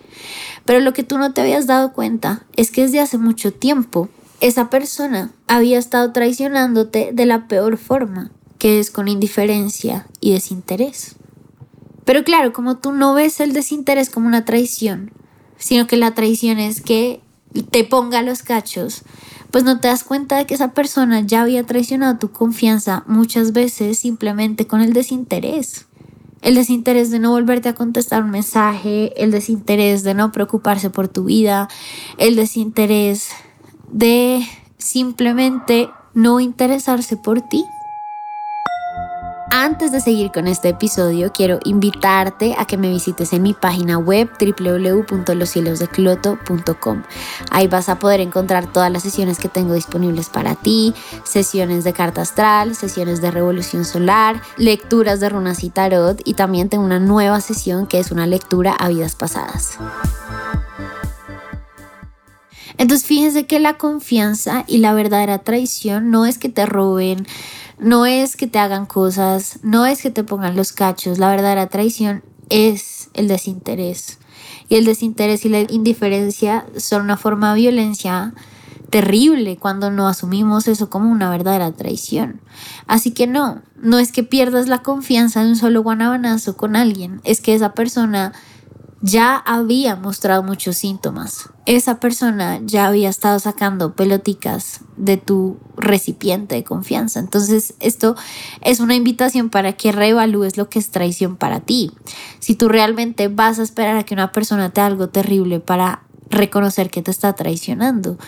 Pero 0.65 0.81
lo 0.81 0.93
que 0.93 1.03
tú 1.03 1.19
no 1.19 1.33
te 1.33 1.41
habías 1.41 1.67
dado 1.67 1.93
cuenta 1.93 2.45
es 2.55 2.71
que 2.71 2.83
desde 2.83 3.01
hace 3.01 3.19
mucho 3.19 3.53
tiempo 3.53 4.09
esa 4.43 4.71
persona 4.71 5.31
había 5.47 5.79
estado 5.79 6.13
traicionándote 6.13 7.11
de 7.13 7.27
la 7.27 7.47
peor 7.47 7.79
forma, 7.79 8.33
que 8.59 8.81
es 8.81 8.91
con 8.91 9.07
indiferencia 9.07 10.09
y 10.21 10.33
desinterés. 10.33 11.15
Pero 12.05 12.25
claro, 12.25 12.53
como 12.53 12.79
tú 12.79 12.91
no 12.91 13.15
ves 13.15 13.39
el 13.39 13.53
desinterés 13.53 14.11
como 14.11 14.27
una 14.27 14.45
traición, 14.45 15.13
sino 15.59 15.87
que 15.87 15.97
la 15.97 16.15
traición 16.15 16.59
es 16.59 16.81
que 16.81 17.21
te 17.71 17.85
ponga 17.85 18.21
los 18.23 18.43
cachos, 18.43 19.03
pues 19.53 19.63
no 19.63 19.79
te 19.79 19.87
das 19.87 20.03
cuenta 20.03 20.39
de 20.39 20.47
que 20.47 20.55
esa 20.55 20.73
persona 20.73 21.21
ya 21.21 21.43
había 21.43 21.65
traicionado 21.65 22.19
tu 22.19 22.33
confianza 22.33 23.05
muchas 23.07 23.53
veces 23.53 24.01
simplemente 24.01 24.67
con 24.67 24.81
el 24.81 24.93
desinterés. 24.93 25.87
El 26.41 26.57
desinterés 26.57 27.13
de 27.13 27.21
no 27.21 27.31
volverte 27.31 27.69
a 27.69 27.77
contestar 27.77 28.25
un 28.25 28.31
mensaje, 28.31 29.13
el 29.23 29.31
desinterés 29.31 30.03
de 30.03 30.15
no 30.15 30.33
preocuparse 30.33 30.91
por 30.91 31.07
tu 31.07 31.27
vida, 31.27 31.69
el 32.19 32.35
desinterés 32.35 33.29
de 33.93 34.45
simplemente 34.79 35.91
no 36.15 36.41
interesarse 36.41 37.17
por 37.17 37.43
ti. 37.43 37.65
Antes 39.55 39.93
de 39.93 40.01
seguir 40.01 40.33
con 40.33 40.49
este 40.49 40.71
episodio, 40.71 41.31
quiero 41.31 41.59
invitarte 41.65 42.55
a 42.57 42.65
que 42.65 42.79
me 42.79 42.89
visites 42.89 43.35
en 43.35 43.43
mi 43.43 43.53
página 43.53 43.99
web 43.99 44.31
www.loshielosdecloto.com. 44.41 47.03
Ahí 47.51 47.69
vas 47.69 47.91
a 47.91 47.99
poder 47.99 48.21
encontrar 48.21 48.73
todas 48.73 48.91
las 48.91 49.03
sesiones 49.03 49.39
que 49.39 49.51
tengo 49.51 49.75
disponibles 49.75 50.31
para 50.31 50.55
ti, 50.55 50.95
sesiones 51.25 51.85
de 51.85 51.93
carta 51.93 52.23
astral, 52.23 52.75
sesiones 52.75 53.21
de 53.21 53.31
revolución 53.31 53.85
solar, 53.85 54.41
lecturas 54.57 55.21
de 55.21 55.29
runas 55.29 55.63
y 55.65 55.69
tarot 55.69 56.23
y 56.25 56.33
también 56.33 56.71
tengo 56.71 56.85
una 56.85 56.99
nueva 56.99 57.43
sesión 57.43 57.87
que 57.87 57.99
es 57.99 58.11
una 58.11 58.27
lectura 58.27 58.73
a 58.73 58.89
vidas 58.89 59.17
pasadas. 59.17 59.77
Entonces 62.83 63.07
fíjense 63.07 63.47
que 63.47 63.61
la 63.61 63.75
confianza 63.75 64.65
y 64.67 64.79
la 64.79 64.93
verdadera 64.93 65.39
traición 65.39 66.11
no 66.11 66.27
es 66.27 66.37
que 66.37 66.49
te 66.49 66.67
roben, 66.67 67.29
no 67.79 68.07
es 68.07 68.37
que 68.37 68.49
te 68.49 68.59
hagan 68.59 68.87
cosas, 68.87 69.61
no 69.63 69.87
es 69.87 70.03
que 70.03 70.11
te 70.11 70.25
pongan 70.25 70.57
los 70.57 70.73
cachos, 70.73 71.21
la 71.21 71.31
verdadera 71.31 71.69
traición 71.69 72.25
es 72.49 73.09
el 73.15 73.29
desinterés. 73.29 74.19
Y 74.69 74.75
el 74.75 74.85
desinterés 74.85 75.45
y 75.45 75.49
la 75.49 75.61
indiferencia 75.61 76.67
son 76.77 77.03
una 77.03 77.17
forma 77.17 77.55
de 77.55 77.61
violencia 77.61 78.35
terrible 78.91 79.59
cuando 79.59 79.93
no 79.93 80.09
asumimos 80.09 80.67
eso 80.67 80.91
como 80.91 81.09
una 81.09 81.31
verdadera 81.31 81.71
traición. 81.71 82.41
Así 82.89 83.13
que 83.13 83.29
no, 83.29 83.63
no 83.77 84.01
es 84.01 84.11
que 84.11 84.25
pierdas 84.25 84.67
la 84.67 84.83
confianza 84.83 85.45
de 85.45 85.51
un 85.51 85.57
solo 85.57 85.85
guanabanazo 85.85 86.57
con 86.57 86.75
alguien, 86.75 87.21
es 87.23 87.41
que 87.41 87.55
esa 87.55 87.75
persona 87.75 88.33
ya 89.03 89.37
había 89.37 89.97
mostrado 89.97 90.45
muchos 90.45 90.77
síntomas. 90.77 91.51
Esa 91.67 91.99
persona 91.99 92.61
ya 92.65 92.87
había 92.87 93.09
estado 93.09 93.39
sacando 93.41 93.95
peloticas 93.95 94.81
de 94.97 95.17
tu 95.17 95.59
recipiente 95.77 96.55
de 96.55 96.65
confianza. 96.65 97.19
Entonces, 97.19 97.75
esto 97.81 98.15
es 98.61 98.79
una 98.79 98.95
invitación 98.95 99.51
para 99.51 99.73
que 99.73 99.91
reevalúes 99.91 100.57
lo 100.57 100.69
que 100.69 100.79
es 100.79 100.91
traición 100.91 101.37
para 101.37 101.61
ti. 101.61 101.91
Si 102.39 102.55
tú 102.55 102.69
realmente 102.69 103.27
vas 103.27 103.59
a 103.59 103.65
esperar 103.65 103.97
a 103.97 104.05
que 104.05 104.15
una 104.15 104.31
persona 104.31 104.71
te 104.71 104.81
haga 104.81 104.87
algo 104.87 105.09
terrible 105.09 105.59
para 105.59 106.05
reconocer 106.31 106.91
que 106.91 107.03
te 107.03 107.11
está 107.11 107.35
traicionando. 107.35 108.19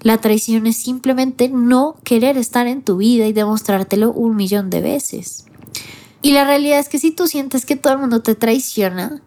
La 0.00 0.18
traición 0.18 0.66
es 0.66 0.76
simplemente 0.76 1.48
no 1.48 1.96
querer 2.04 2.36
estar 2.36 2.66
en 2.66 2.82
tu 2.82 2.98
vida 2.98 3.26
y 3.26 3.32
demostrártelo 3.32 4.12
un 4.12 4.36
millón 4.36 4.70
de 4.70 4.80
veces. 4.80 5.46
Y 6.22 6.32
la 6.32 6.44
realidad 6.44 6.78
es 6.78 6.88
que 6.88 6.98
si 6.98 7.10
tú 7.10 7.26
sientes 7.26 7.66
que 7.66 7.76
todo 7.76 7.92
el 7.92 7.98
mundo 8.00 8.22
te 8.22 8.34
traiciona, 8.34 9.22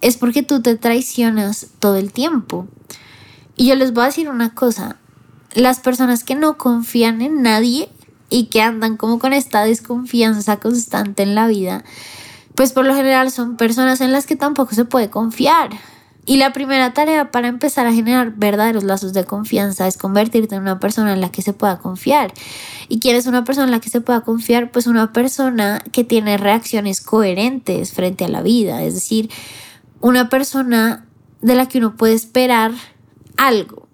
es 0.00 0.16
porque 0.16 0.42
tú 0.42 0.62
te 0.62 0.76
traicionas 0.76 1.68
todo 1.78 1.96
el 1.96 2.12
tiempo. 2.12 2.66
Y 3.56 3.68
yo 3.68 3.74
les 3.74 3.92
voy 3.92 4.04
a 4.04 4.06
decir 4.06 4.28
una 4.28 4.54
cosa, 4.54 4.96
las 5.54 5.80
personas 5.80 6.24
que 6.24 6.34
no 6.34 6.58
confían 6.58 7.22
en 7.22 7.42
nadie 7.42 7.88
y 8.28 8.46
que 8.46 8.60
andan 8.60 8.96
como 8.96 9.18
con 9.18 9.32
esta 9.32 9.64
desconfianza 9.64 10.58
constante 10.58 11.22
en 11.22 11.34
la 11.34 11.46
vida, 11.46 11.84
pues 12.54 12.72
por 12.72 12.84
lo 12.84 12.94
general 12.94 13.30
son 13.30 13.56
personas 13.56 14.00
en 14.00 14.12
las 14.12 14.26
que 14.26 14.36
tampoco 14.36 14.74
se 14.74 14.84
puede 14.84 15.10
confiar. 15.10 15.70
Y 16.28 16.38
la 16.38 16.52
primera 16.52 16.92
tarea 16.92 17.30
para 17.30 17.46
empezar 17.46 17.86
a 17.86 17.92
generar 17.92 18.32
verdaderos 18.34 18.82
lazos 18.82 19.12
de 19.12 19.24
confianza 19.24 19.86
es 19.86 19.96
convertirte 19.96 20.56
en 20.56 20.62
una 20.62 20.80
persona 20.80 21.12
en 21.12 21.20
la 21.20 21.30
que 21.30 21.40
se 21.40 21.52
pueda 21.52 21.78
confiar. 21.78 22.34
¿Y 22.88 22.98
quién 22.98 23.14
es 23.14 23.26
una 23.26 23.44
persona 23.44 23.66
en 23.66 23.70
la 23.70 23.80
que 23.80 23.90
se 23.90 24.00
pueda 24.00 24.22
confiar? 24.22 24.72
Pues 24.72 24.88
una 24.88 25.12
persona 25.12 25.84
que 25.92 26.02
tiene 26.02 26.36
reacciones 26.36 27.00
coherentes 27.00 27.92
frente 27.92 28.24
a 28.24 28.28
la 28.28 28.42
vida, 28.42 28.82
es 28.82 28.94
decir, 28.94 29.30
una 30.00 30.28
persona 30.28 31.06
de 31.40 31.54
la 31.54 31.66
que 31.66 31.78
uno 31.78 31.96
puede 31.96 32.14
esperar 32.14 32.72
algo. 33.36 33.88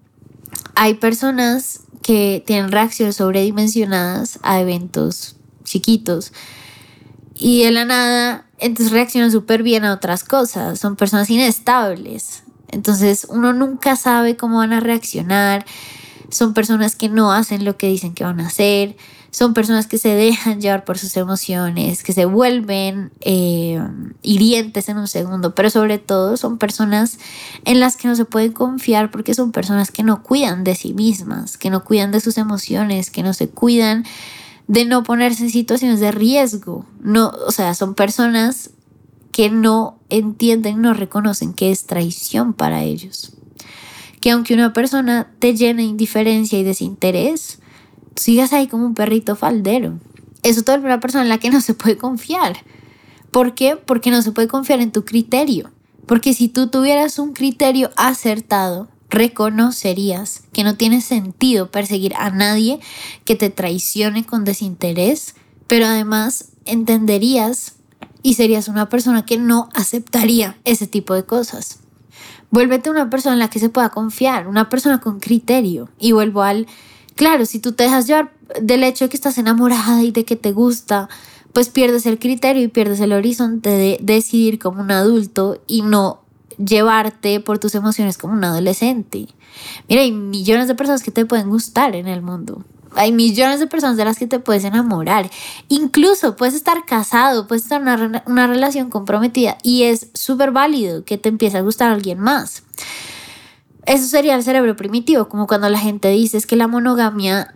Hay 0.75 0.95
personas 0.95 1.81
que 2.03 2.43
tienen 2.47 2.73
reacciones 2.73 3.17
sobredimensionadas 3.17 4.39
a 4.43 4.61
eventos 4.61 5.37
chiquitos 5.65 6.33
y 7.35 7.65
de 7.65 7.71
la 7.71 7.85
nada 7.85 8.47
entonces 8.59 8.93
reaccionan 8.93 9.33
súper 9.33 9.63
bien 9.63 9.85
a 9.85 9.93
otras 9.93 10.23
cosas. 10.23 10.79
Son 10.79 10.97
personas 10.97 11.29
inestables. 11.31 12.45
Entonces 12.69 13.27
uno 13.29 13.53
nunca 13.53 13.97
sabe 13.97 14.37
cómo 14.37 14.59
van 14.59 14.73
a 14.73 14.81
reaccionar. 14.81 15.67
Son 16.31 16.55
personas 16.55 16.95
que 16.95 17.09
no 17.09 17.33
hacen 17.33 17.65
lo 17.65 17.77
que 17.77 17.89
dicen 17.89 18.15
que 18.15 18.25
van 18.25 18.41
a 18.41 18.47
hacer 18.47 18.97
son 19.33 19.55
personas 19.55 19.87
que 19.87 19.97
se 19.97 20.11
dejan 20.11 20.61
llevar 20.61 20.85
por 20.85 20.99
sus 20.99 21.17
emociones, 21.17 22.03
que 22.03 22.13
se 22.13 22.27
vuelven 22.27 23.11
eh, 23.23 23.83
hirientes 24.21 24.91
en 24.91 24.99
un 24.99 25.09
segundo, 25.09 25.55
pero 25.55 25.71
sobre 25.71 25.99
todo 25.99 26.37
son 26.37 26.59
personas 26.59 27.19
en 27.65 27.81
las 27.81 27.97
que 27.97 28.09
no 28.09 28.15
se 28.15 28.27
puede 28.27 28.53
confiar 28.53 29.11
porque 29.11 29.33
son 29.33 29.51
personas 29.51 29.91
que 29.91 30.03
no 30.03 30.23
cuidan 30.23 30.65
de 30.65 30.75
sí 30.75 30.93
mismas, 30.93 31.57
que 31.57 31.71
no 31.71 31.83
cuidan 31.83 32.13
de 32.13 32.21
sus 32.21 32.37
emociones, 32.37 33.11
que 33.11 33.23
no 33.23 33.33
se 33.33 33.49
cuidan 33.49 34.05
de 34.69 34.85
no 34.85 35.03
ponerse 35.03 35.45
en 35.45 35.51
situaciones 35.51 35.99
de 35.99 36.13
riesgo. 36.13 36.85
No, 37.01 37.33
o 37.47 37.53
sea, 37.53 37.75
son 37.75 37.95
personas 37.95 38.71
que 39.33 39.49
no 39.49 39.99
entienden, 40.11 40.83
no 40.83 40.93
reconocen 40.93 41.55
que 41.55 41.71
es 41.71 41.87
traición 41.87 42.53
para 42.53 42.83
ellos. 42.83 43.33
Que 44.21 44.31
aunque 44.31 44.53
una 44.53 44.75
persona 44.75 45.31
te 45.39 45.57
llene 45.57 45.83
de 45.83 45.89
indiferencia 45.89 46.59
y 46.59 46.65
desinterés, 46.65 47.62
sigas 48.17 48.53
ahí 48.53 48.67
como 48.67 48.87
un 48.87 48.95
perrito 48.95 49.37
faldero. 49.37 49.99
Eso 50.43 50.63
todo 50.63 50.77
es 50.77 50.83
una 50.83 51.01
persona 51.01 51.23
en 51.23 51.29
la 51.29 51.39
que 51.39 51.51
no 51.51 51.61
se 51.61 51.75
puede 51.75 51.97
confiar. 51.97 52.57
¿Por 53.31 53.55
qué? 53.55 53.77
Porque 53.77 54.11
no 54.11 54.23
se 54.23 54.33
puede 54.33 54.49
confiar 54.49 54.81
en 54.81 54.93
tu 54.93 55.05
criterio. 55.05 55.71
Porque 56.07 56.35
si 56.35 56.49
tú 56.49 56.69
tuvieras 56.69 57.19
un 57.19 57.33
criterio 57.33 57.91
acertado, 57.97 58.89
reconocerías 59.09 60.43
que 60.53 60.65
no 60.65 60.77
tiene 60.77 61.01
sentido 61.01 61.71
perseguir 61.71 62.15
a 62.17 62.31
nadie 62.31 62.81
que 63.25 63.37
te 63.37 63.51
traicione 63.51 64.25
con 64.25 64.45
desinterés, 64.45 65.35
pero 65.67 65.87
además 65.87 66.49
entenderías 66.65 67.77
y 68.23 68.35
serías 68.35 68.69
una 68.69 68.89
persona 68.89 69.25
que 69.25 69.39
no 69.39 69.69
aceptaría 69.75 70.59
ese 70.65 70.87
tipo 70.87 71.15
de 71.15 71.25
cosas. 71.25 71.79
Vuélvete 72.51 72.91
una 72.91 73.09
persona 73.11 73.35
en 73.35 73.39
la 73.39 73.49
que 73.49 73.59
se 73.59 73.71
pueda 73.71 73.89
confiar, 73.89 74.47
una 74.47 74.69
persona 74.69 75.01
con 75.01 75.21
criterio. 75.21 75.89
Y 75.99 76.13
vuelvo 76.13 76.43
al 76.43 76.67
Claro, 77.23 77.47
si 77.47 77.61
tú 77.61 77.71
te 77.71 77.85
dejas 77.85 78.09
llevar 78.09 78.33
del 78.61 78.83
hecho 78.83 79.05
de 79.05 79.09
que 79.09 79.17
estás 79.17 79.39
enamorada 79.39 80.03
y 80.03 80.11
de 80.11 80.25
que 80.25 80.35
te 80.35 80.51
gusta, 80.51 81.09
pues 81.53 81.69
pierdes 81.69 82.05
el 82.05 82.19
criterio 82.19 82.65
y 82.65 82.67
pierdes 82.67 82.99
el 82.99 83.13
horizonte 83.13 83.71
de 83.71 83.97
decidir 84.03 84.59
como 84.59 84.83
un 84.83 84.91
adulto 84.91 85.63
y 85.69 85.83
no 85.83 86.23
llevarte 86.59 87.39
por 87.39 87.61
tus 87.61 87.77
emociones 87.77 88.19
como 88.19 88.33
un 88.33 88.43
adolescente. 88.43 89.29
Mira, 89.89 90.03
hay 90.03 90.11
millones 90.11 90.67
de 90.67 90.75
personas 90.75 91.05
que 91.05 91.13
te 91.13 91.25
pueden 91.25 91.49
gustar 91.49 91.95
en 91.95 92.09
el 92.09 92.23
mundo. 92.23 92.65
Hay 92.97 93.13
millones 93.13 93.61
de 93.61 93.69
personas 93.69 93.97
de 93.97 94.05
las 94.05 94.19
que 94.19 94.27
te 94.27 94.41
puedes 94.41 94.65
enamorar. 94.65 95.31
Incluso 95.69 96.35
puedes 96.35 96.57
estar 96.57 96.85
casado, 96.87 97.47
puedes 97.47 97.63
estar 97.63 97.81
en 97.81 98.21
una, 98.27 98.47
relación 98.49 98.91
comprometida 98.91 99.59
y 99.63 99.85
es 99.85 100.09
súper 100.13 100.51
válido 100.51 101.05
que 101.05 101.19
te 101.19 101.29
empiece 101.29 101.57
a 101.57 101.61
gustar 101.61 101.93
alguien 101.93 102.19
más. 102.19 102.65
Eso 103.87 104.07
sería 104.07 104.35
el 104.37 104.45
cerebro 104.45 104.77
primitivo, 104.77 105.29
como 105.29 105.47
cuando 105.47 105.69
la 105.69 105.79
gente 105.79 106.09
dice 106.09 106.37
es 106.37 106.47
que 106.47 106.57
la 106.57 106.69
monogamia 106.69 107.55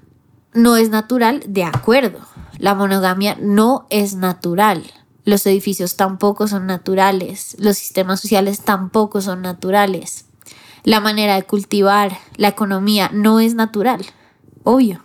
no 0.53 0.77
es 0.77 0.91
natural, 0.91 1.43
de 1.47 1.65
acuerdo. 1.65 2.19
La 2.59 2.75
monogamia 2.75 3.37
no 3.41 3.87
es 3.91 4.15
natural. 4.15 4.85
Los 5.25 5.47
edificios 5.47 5.97
tampoco 5.97 6.49
son 6.49 6.67
naturales. 6.67 7.57
Los 7.59 7.77
sistemas 7.77 8.21
sociales 8.21 8.61
tampoco 8.61 9.21
son 9.21 9.43
naturales. 9.43 10.27
La 10.85 11.01
manera 11.01 11.35
de 11.35 11.43
cultivar, 11.43 12.17
la 12.37 12.49
economía 12.49 13.11
no 13.13 13.41
es 13.41 13.55
natural. 13.55 14.05
Obvio. 14.63 15.03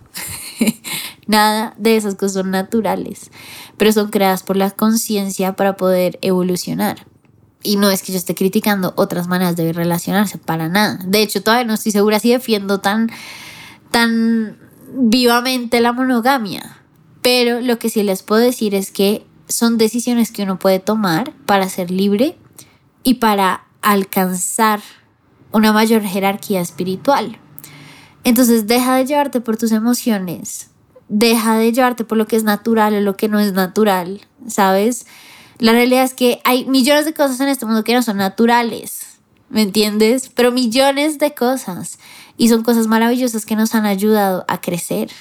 Nada 1.27 1.73
de 1.77 1.97
esas 1.97 2.15
cosas 2.15 2.33
son 2.33 2.51
naturales, 2.51 3.31
pero 3.77 3.91
son 3.91 4.09
creadas 4.09 4.43
por 4.43 4.57
la 4.57 4.71
conciencia 4.71 5.55
para 5.55 5.75
poder 5.75 6.19
evolucionar. 6.21 7.05
Y 7.63 7.75
no 7.75 7.89
es 7.89 8.01
que 8.01 8.11
yo 8.11 8.17
esté 8.17 8.35
criticando 8.35 8.93
otras 8.95 9.27
maneras 9.27 9.55
de 9.55 9.71
relacionarse, 9.73 10.37
para 10.37 10.67
nada. 10.67 10.99
De 11.05 11.21
hecho, 11.21 11.43
todavía 11.43 11.65
no 11.65 11.75
estoy 11.75 11.91
segura 11.91 12.19
si 12.19 12.31
defiendo 12.31 12.79
tan, 12.79 13.09
tan 13.91 14.57
vivamente 14.93 15.79
la 15.79 15.93
monogamia. 15.93 16.77
Pero 17.21 17.61
lo 17.61 17.77
que 17.77 17.89
sí 17.89 18.01
les 18.03 18.23
puedo 18.23 18.41
decir 18.41 18.73
es 18.73 18.91
que 18.91 19.25
son 19.47 19.77
decisiones 19.77 20.31
que 20.31 20.43
uno 20.43 20.57
puede 20.57 20.79
tomar 20.79 21.33
para 21.45 21.69
ser 21.69 21.91
libre 21.91 22.37
y 23.03 23.15
para 23.15 23.65
alcanzar 23.81 24.81
una 25.51 25.71
mayor 25.73 26.01
jerarquía 26.03 26.61
espiritual. 26.61 27.37
Entonces 28.23 28.67
deja 28.67 28.95
de 28.95 29.05
llevarte 29.05 29.41
por 29.41 29.57
tus 29.57 29.71
emociones, 29.71 30.69
deja 31.09 31.57
de 31.57 31.71
llevarte 31.71 32.05
por 32.05 32.17
lo 32.17 32.27
que 32.27 32.35
es 32.35 32.43
natural 32.43 32.93
o 32.93 33.01
lo 33.01 33.17
que 33.17 33.27
no 33.27 33.39
es 33.39 33.53
natural, 33.53 34.21
¿sabes? 34.47 35.05
La 35.61 35.73
realidad 35.73 36.03
es 36.03 36.15
que 36.15 36.41
hay 36.43 36.65
millones 36.65 37.05
de 37.05 37.13
cosas 37.13 37.39
en 37.39 37.47
este 37.47 37.67
mundo 37.67 37.83
que 37.83 37.93
no 37.93 38.01
son 38.01 38.17
naturales, 38.17 39.01
¿me 39.51 39.61
entiendes? 39.61 40.31
Pero 40.33 40.51
millones 40.51 41.19
de 41.19 41.35
cosas. 41.35 41.99
Y 42.35 42.49
son 42.49 42.63
cosas 42.63 42.87
maravillosas 42.87 43.45
que 43.45 43.55
nos 43.55 43.75
han 43.75 43.85
ayudado 43.85 44.43
a 44.47 44.59
crecer. 44.59 45.11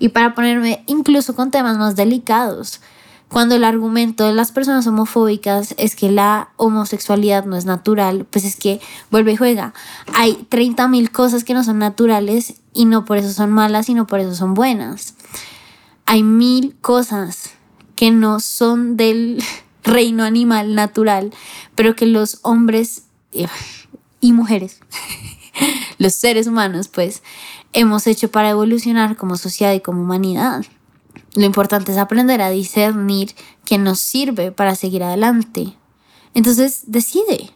Y 0.00 0.08
para 0.08 0.34
ponerme 0.34 0.82
incluso 0.88 1.36
con 1.36 1.52
temas 1.52 1.78
más 1.78 1.94
delicados, 1.94 2.80
cuando 3.28 3.54
el 3.54 3.62
argumento 3.62 4.26
de 4.26 4.32
las 4.32 4.50
personas 4.50 4.84
homofóbicas 4.88 5.76
es 5.78 5.94
que 5.94 6.10
la 6.10 6.48
homosexualidad 6.56 7.44
no 7.44 7.56
es 7.56 7.64
natural, 7.64 8.26
pues 8.28 8.44
es 8.44 8.56
que 8.56 8.80
vuelve 9.12 9.34
y 9.34 9.36
juega. 9.36 9.74
Hay 10.12 10.44
30 10.48 10.88
mil 10.88 11.12
cosas 11.12 11.44
que 11.44 11.54
no 11.54 11.62
son 11.62 11.78
naturales 11.78 12.54
y 12.74 12.86
no 12.86 13.04
por 13.04 13.18
eso 13.18 13.32
son 13.32 13.52
malas, 13.52 13.86
sino 13.86 14.08
por 14.08 14.18
eso 14.18 14.34
son 14.34 14.54
buenas. 14.54 15.14
Hay 16.04 16.24
mil 16.24 16.74
cosas 16.80 17.50
que 17.94 18.10
no 18.10 18.40
son 18.40 18.96
del 18.96 19.40
reino 19.88 20.24
animal 20.24 20.74
natural, 20.74 21.32
pero 21.74 21.96
que 21.96 22.06
los 22.06 22.38
hombres 22.42 23.04
y 24.20 24.32
mujeres, 24.32 24.80
los 25.98 26.14
seres 26.14 26.46
humanos, 26.46 26.88
pues, 26.88 27.22
hemos 27.72 28.06
hecho 28.06 28.30
para 28.30 28.50
evolucionar 28.50 29.16
como 29.16 29.36
sociedad 29.36 29.72
y 29.74 29.80
como 29.80 30.02
humanidad. 30.02 30.64
Lo 31.34 31.44
importante 31.44 31.92
es 31.92 31.98
aprender 31.98 32.40
a 32.40 32.50
discernir 32.50 33.34
qué 33.64 33.78
nos 33.78 34.00
sirve 34.00 34.52
para 34.52 34.74
seguir 34.74 35.02
adelante. 35.02 35.74
Entonces, 36.34 36.84
decide. 36.86 37.50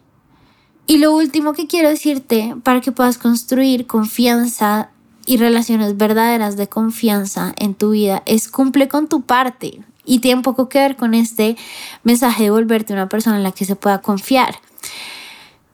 Y 0.86 0.98
lo 0.98 1.14
último 1.14 1.52
que 1.52 1.66
quiero 1.66 1.88
decirte 1.88 2.56
para 2.62 2.80
que 2.80 2.92
puedas 2.92 3.18
construir 3.18 3.86
confianza 3.86 4.90
y 5.26 5.36
relaciones 5.36 5.96
verdaderas 5.96 6.56
de 6.56 6.68
confianza 6.68 7.54
en 7.56 7.74
tu 7.74 7.90
vida 7.90 8.22
es 8.26 8.48
cumple 8.48 8.88
con 8.88 9.08
tu 9.08 9.22
parte. 9.22 9.80
Y 10.04 10.18
tiene 10.18 10.42
poco 10.42 10.68
que 10.68 10.78
ver 10.78 10.96
con 10.96 11.14
este 11.14 11.56
mensaje 12.02 12.44
de 12.44 12.50
volverte 12.50 12.92
una 12.92 13.08
persona 13.08 13.36
en 13.36 13.42
la 13.42 13.52
que 13.52 13.64
se 13.64 13.76
pueda 13.76 14.00
confiar. 14.00 14.56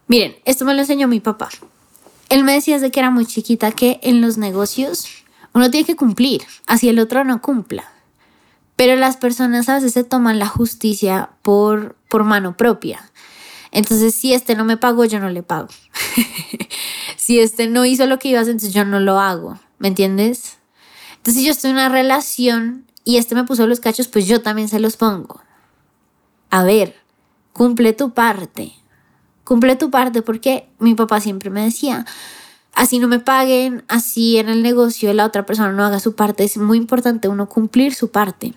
Miren, 0.07 0.37
esto 0.45 0.65
me 0.65 0.75
lo 0.75 0.81
enseñó 0.81 1.09
mi 1.09 1.21
papá. 1.21 1.49
Él 2.29 2.45
me 2.45 2.53
decía 2.53 2.75
desde 2.75 2.91
que 2.91 3.01
era 3.01 3.11
muy 3.11 3.27
chiquita 3.27 3.73
que 3.73 4.01
en 4.03 4.21
los 4.21 4.37
negocios 4.37 5.07
uno 5.55 5.71
tiene 5.71 5.87
que 5.87 5.97
cumplir, 5.97 6.43
así 6.67 6.89
el 6.89 6.99
otro 6.99 7.25
no 7.25 7.41
cumpla. 7.41 7.91
Pero 8.77 8.97
las 8.97 9.17
personas 9.17 9.69
a 9.69 9.75
veces 9.75 9.93
se 9.93 10.05
toman 10.05 10.39
la 10.39 10.47
justicia 10.47 11.31
por, 11.43 11.97
por 12.09 12.25
mano 12.25 12.57
propia. 12.57 13.11
Entonces, 13.71 14.15
si 14.15 14.35
este 14.35 14.55
no 14.55 14.65
me 14.65 14.77
pagó, 14.77 15.05
yo 15.05 15.19
no 15.19 15.29
le 15.31 15.43
pago. 15.43 15.69
si 17.17 17.41
este 17.41 17.67
no 17.67 17.85
hizo 17.85 18.07
lo 18.07 18.19
que 18.19 18.29
iba 18.29 18.39
a 18.39 18.43
hacer, 18.43 18.53
entonces 18.53 18.75
yo 18.75 18.85
no 18.85 19.01
lo 19.01 19.19
hago. 19.19 19.59
¿Me 19.79 19.89
entiendes? 19.89 20.59
Entonces, 21.17 21.35
si 21.35 21.45
yo 21.45 21.53
estoy 21.53 21.71
en 21.71 21.77
una 21.77 21.89
relación 21.89 22.87
y 23.09 23.17
este 23.17 23.35
me 23.35 23.45
puso 23.45 23.67
los 23.67 23.81
cachos, 23.81 24.07
pues 24.07 24.27
yo 24.27 24.43
también 24.43 24.69
se 24.69 24.81
los 24.81 24.99
pongo. 24.99 25.41
A 26.51 26.63
ver, 26.63 26.95
cumple 27.55 27.95
tu 27.95 28.11
parte. 28.11 28.75
Cumple 29.45 29.77
tu 29.77 29.91
parte 29.91 30.21
porque 30.21 30.69
mi 30.79 30.95
papá 30.95 31.19
siempre 31.19 31.49
me 31.49 31.65
decía, 31.65 32.05
así 32.75 32.99
no 32.99 33.09
me 33.09 33.19
paguen, 33.19 33.83
así 33.89 34.37
en 34.37 34.51
el 34.51 34.63
negocio 34.63 35.11
la 35.15 35.25
otra 35.25 35.47
persona 35.47 35.73
no 35.73 35.87
haga 35.87 36.01
su 36.01 36.17
parte. 36.17 36.45
Es 36.45 36.59
muy 36.59 36.77
importante 36.77 37.29
uno 37.29 37.49
cumplir 37.49 37.95
su 37.95 38.11
parte. 38.11 38.53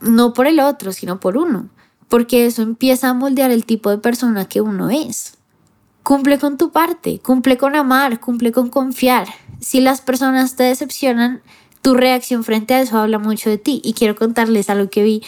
No 0.00 0.32
por 0.32 0.46
el 0.46 0.60
otro, 0.60 0.92
sino 0.92 1.20
por 1.20 1.36
uno. 1.36 1.68
Porque 2.08 2.46
eso 2.46 2.62
empieza 2.62 3.10
a 3.10 3.14
moldear 3.14 3.50
el 3.50 3.66
tipo 3.66 3.90
de 3.90 3.98
persona 3.98 4.46
que 4.48 4.62
uno 4.62 4.88
es. 4.88 5.36
Cumple 6.02 6.38
con 6.38 6.56
tu 6.56 6.72
parte, 6.72 7.18
cumple 7.18 7.58
con 7.58 7.76
amar, 7.76 8.20
cumple 8.20 8.52
con 8.52 8.70
confiar. 8.70 9.28
Si 9.60 9.82
las 9.82 10.00
personas 10.00 10.56
te 10.56 10.62
decepcionan, 10.62 11.42
tu 11.82 11.94
reacción 11.94 12.44
frente 12.44 12.74
a 12.74 12.80
eso 12.80 12.98
habla 12.98 13.18
mucho 13.18 13.50
de 13.50 13.58
ti. 13.58 13.82
Y 13.84 13.92
quiero 13.92 14.16
contarles 14.16 14.70
algo 14.70 14.88
que 14.88 15.02
vi 15.02 15.22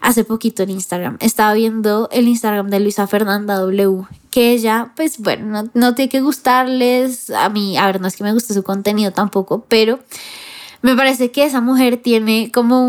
hace 0.00 0.24
poquito 0.24 0.62
en 0.62 0.70
Instagram. 0.70 1.16
Estaba 1.20 1.54
viendo 1.54 2.08
el 2.12 2.28
Instagram 2.28 2.68
de 2.68 2.80
Luisa 2.80 3.06
Fernanda 3.06 3.56
W, 3.56 4.04
que 4.30 4.52
ella, 4.52 4.92
pues 4.94 5.18
bueno, 5.18 5.68
no, 5.74 5.94
tiene 5.94 6.08
que 6.08 6.20
gustarles. 6.20 7.30
A 7.30 7.48
mí, 7.48 7.76
a 7.76 7.86
ver, 7.86 8.00
no 8.00 8.06
es 8.06 8.16
que 8.16 8.24
me 8.24 8.32
guste 8.32 8.54
su 8.54 8.62
contenido 8.62 9.12
tampoco, 9.12 9.64
pero 9.68 9.98
me 10.82 10.94
parece 10.94 11.30
que 11.30 11.44
esa 11.44 11.60
mujer 11.60 11.96
tiene 11.96 12.52
como 12.52 12.82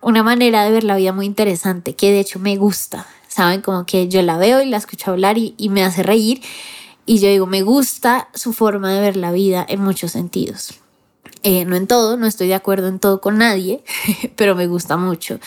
una 0.00 0.22
manera 0.22 0.64
de 0.64 0.72
ver 0.72 0.84
la 0.84 0.96
vida 0.96 1.12
muy 1.12 1.26
interesante, 1.26 1.94
que 1.94 2.10
de 2.10 2.20
hecho 2.20 2.38
me 2.38 2.56
gusta. 2.56 3.06
Saben, 3.28 3.62
como 3.62 3.86
que 3.86 4.08
yo 4.08 4.20
la 4.22 4.36
veo 4.36 4.60
y 4.60 4.66
la 4.66 4.78
escucho 4.78 5.12
hablar 5.12 5.38
y, 5.38 5.54
y 5.56 5.68
me 5.68 5.84
hace 5.84 6.02
reír. 6.02 6.42
Y 7.06 7.20
yo 7.20 7.28
digo, 7.28 7.46
me 7.46 7.62
gusta 7.62 8.28
su 8.34 8.52
forma 8.52 8.92
de 8.92 9.00
ver 9.00 9.16
la 9.16 9.32
vida 9.32 9.64
en 9.66 9.80
muchos 9.80 10.12
sentidos. 10.12 10.80
Eh, 11.42 11.64
no 11.64 11.76
en 11.76 11.86
todo, 11.86 12.16
no 12.16 12.26
estoy 12.26 12.48
de 12.48 12.54
acuerdo 12.54 12.88
en 12.88 12.98
todo 12.98 13.20
con 13.20 13.38
nadie, 13.38 13.82
pero 14.36 14.54
me 14.54 14.66
gusta 14.66 14.96
mucho. 14.96 15.38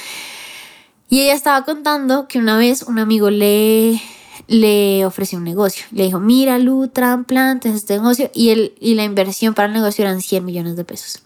Y 1.10 1.21
ella 1.21 1.34
estaba 1.34 1.65
contando 1.65 2.27
que 2.27 2.39
una 2.39 2.58
vez 2.58 2.84
un 2.84 2.97
amigo 2.97 3.30
le, 3.30 4.01
le 4.47 5.06
ofreció 5.06 5.38
un 5.38 5.43
negocio. 5.43 5.86
Le 5.91 6.06
dijo, 6.06 6.19
mira, 6.19 6.58
Lu, 6.58 6.88
trasplantes 6.88 7.75
este 7.75 7.95
negocio. 7.95 8.32
Y, 8.34 8.49
el, 8.49 8.73
y 8.80 8.93
la 8.95 9.04
inversión 9.04 9.54
para 9.54 9.67
el 9.67 9.73
negocio 9.73 10.06
eran 10.06 10.21
100 10.21 10.45
millones 10.45 10.75
de 10.77 10.86
pesos. 10.86 11.21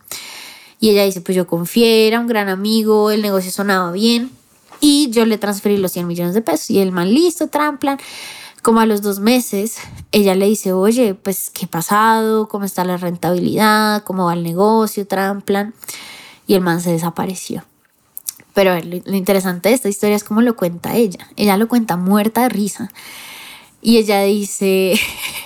Y 0.80 0.90
ella 0.90 1.06
dice, 1.06 1.22
pues 1.22 1.36
yo 1.36 1.46
confié, 1.46 2.08
era 2.08 2.20
un 2.20 2.28
gran 2.28 2.50
amigo, 2.50 3.12
el 3.12 3.22
negocio 3.22 3.52
sonaba 3.52 3.92
bien. 3.92 4.32
Y 4.82 5.10
yo 5.12 5.26
le 5.26 5.38
transferí 5.38 5.78
los 5.78 5.92
100 5.92 6.08
millones 6.08 6.34
de 6.34 6.42
pesos. 6.42 6.70
Y 6.72 6.80
el 6.80 6.92
man, 6.92 7.14
listo, 7.14 7.48
tramplan. 7.48 8.00
Como 8.66 8.80
a 8.80 8.88
los 8.88 9.04
dos 9.04 9.20
meses, 9.20 9.78
ella 10.12 10.34
le 10.34 10.48
dice, 10.48 10.74
oye, 10.74 11.14
pues, 11.14 11.52
¿qué 11.52 11.66
ha 11.66 11.68
pasado? 11.68 12.48
¿Cómo 12.48 12.66
está 12.66 12.84
la 12.84 12.98
rentabilidad? 12.98 14.02
¿Cómo 14.02 14.26
va 14.26 14.34
el 14.34 14.42
negocio? 14.42 15.06
Tramplan. 15.06 15.76
Y 16.48 16.56
el 16.56 16.62
man 16.62 16.82
se 16.82 16.92
desapareció. 16.92 17.64
Pero 18.56 18.74
lo 18.74 19.16
interesante 19.16 19.70
de 19.70 19.76
esta 19.76 19.88
historia 19.88 20.16
es 20.16 20.24
cómo 20.24 20.42
lo 20.42 20.56
cuenta 20.56 20.96
ella. 20.96 21.28
Ella 21.36 21.58
lo 21.58 21.68
cuenta 21.68 21.96
muerta 21.96 22.42
de 22.42 22.50
risa. 22.50 22.90
Y 23.86 24.00
ella 24.00 24.24
dice, 24.24 25.00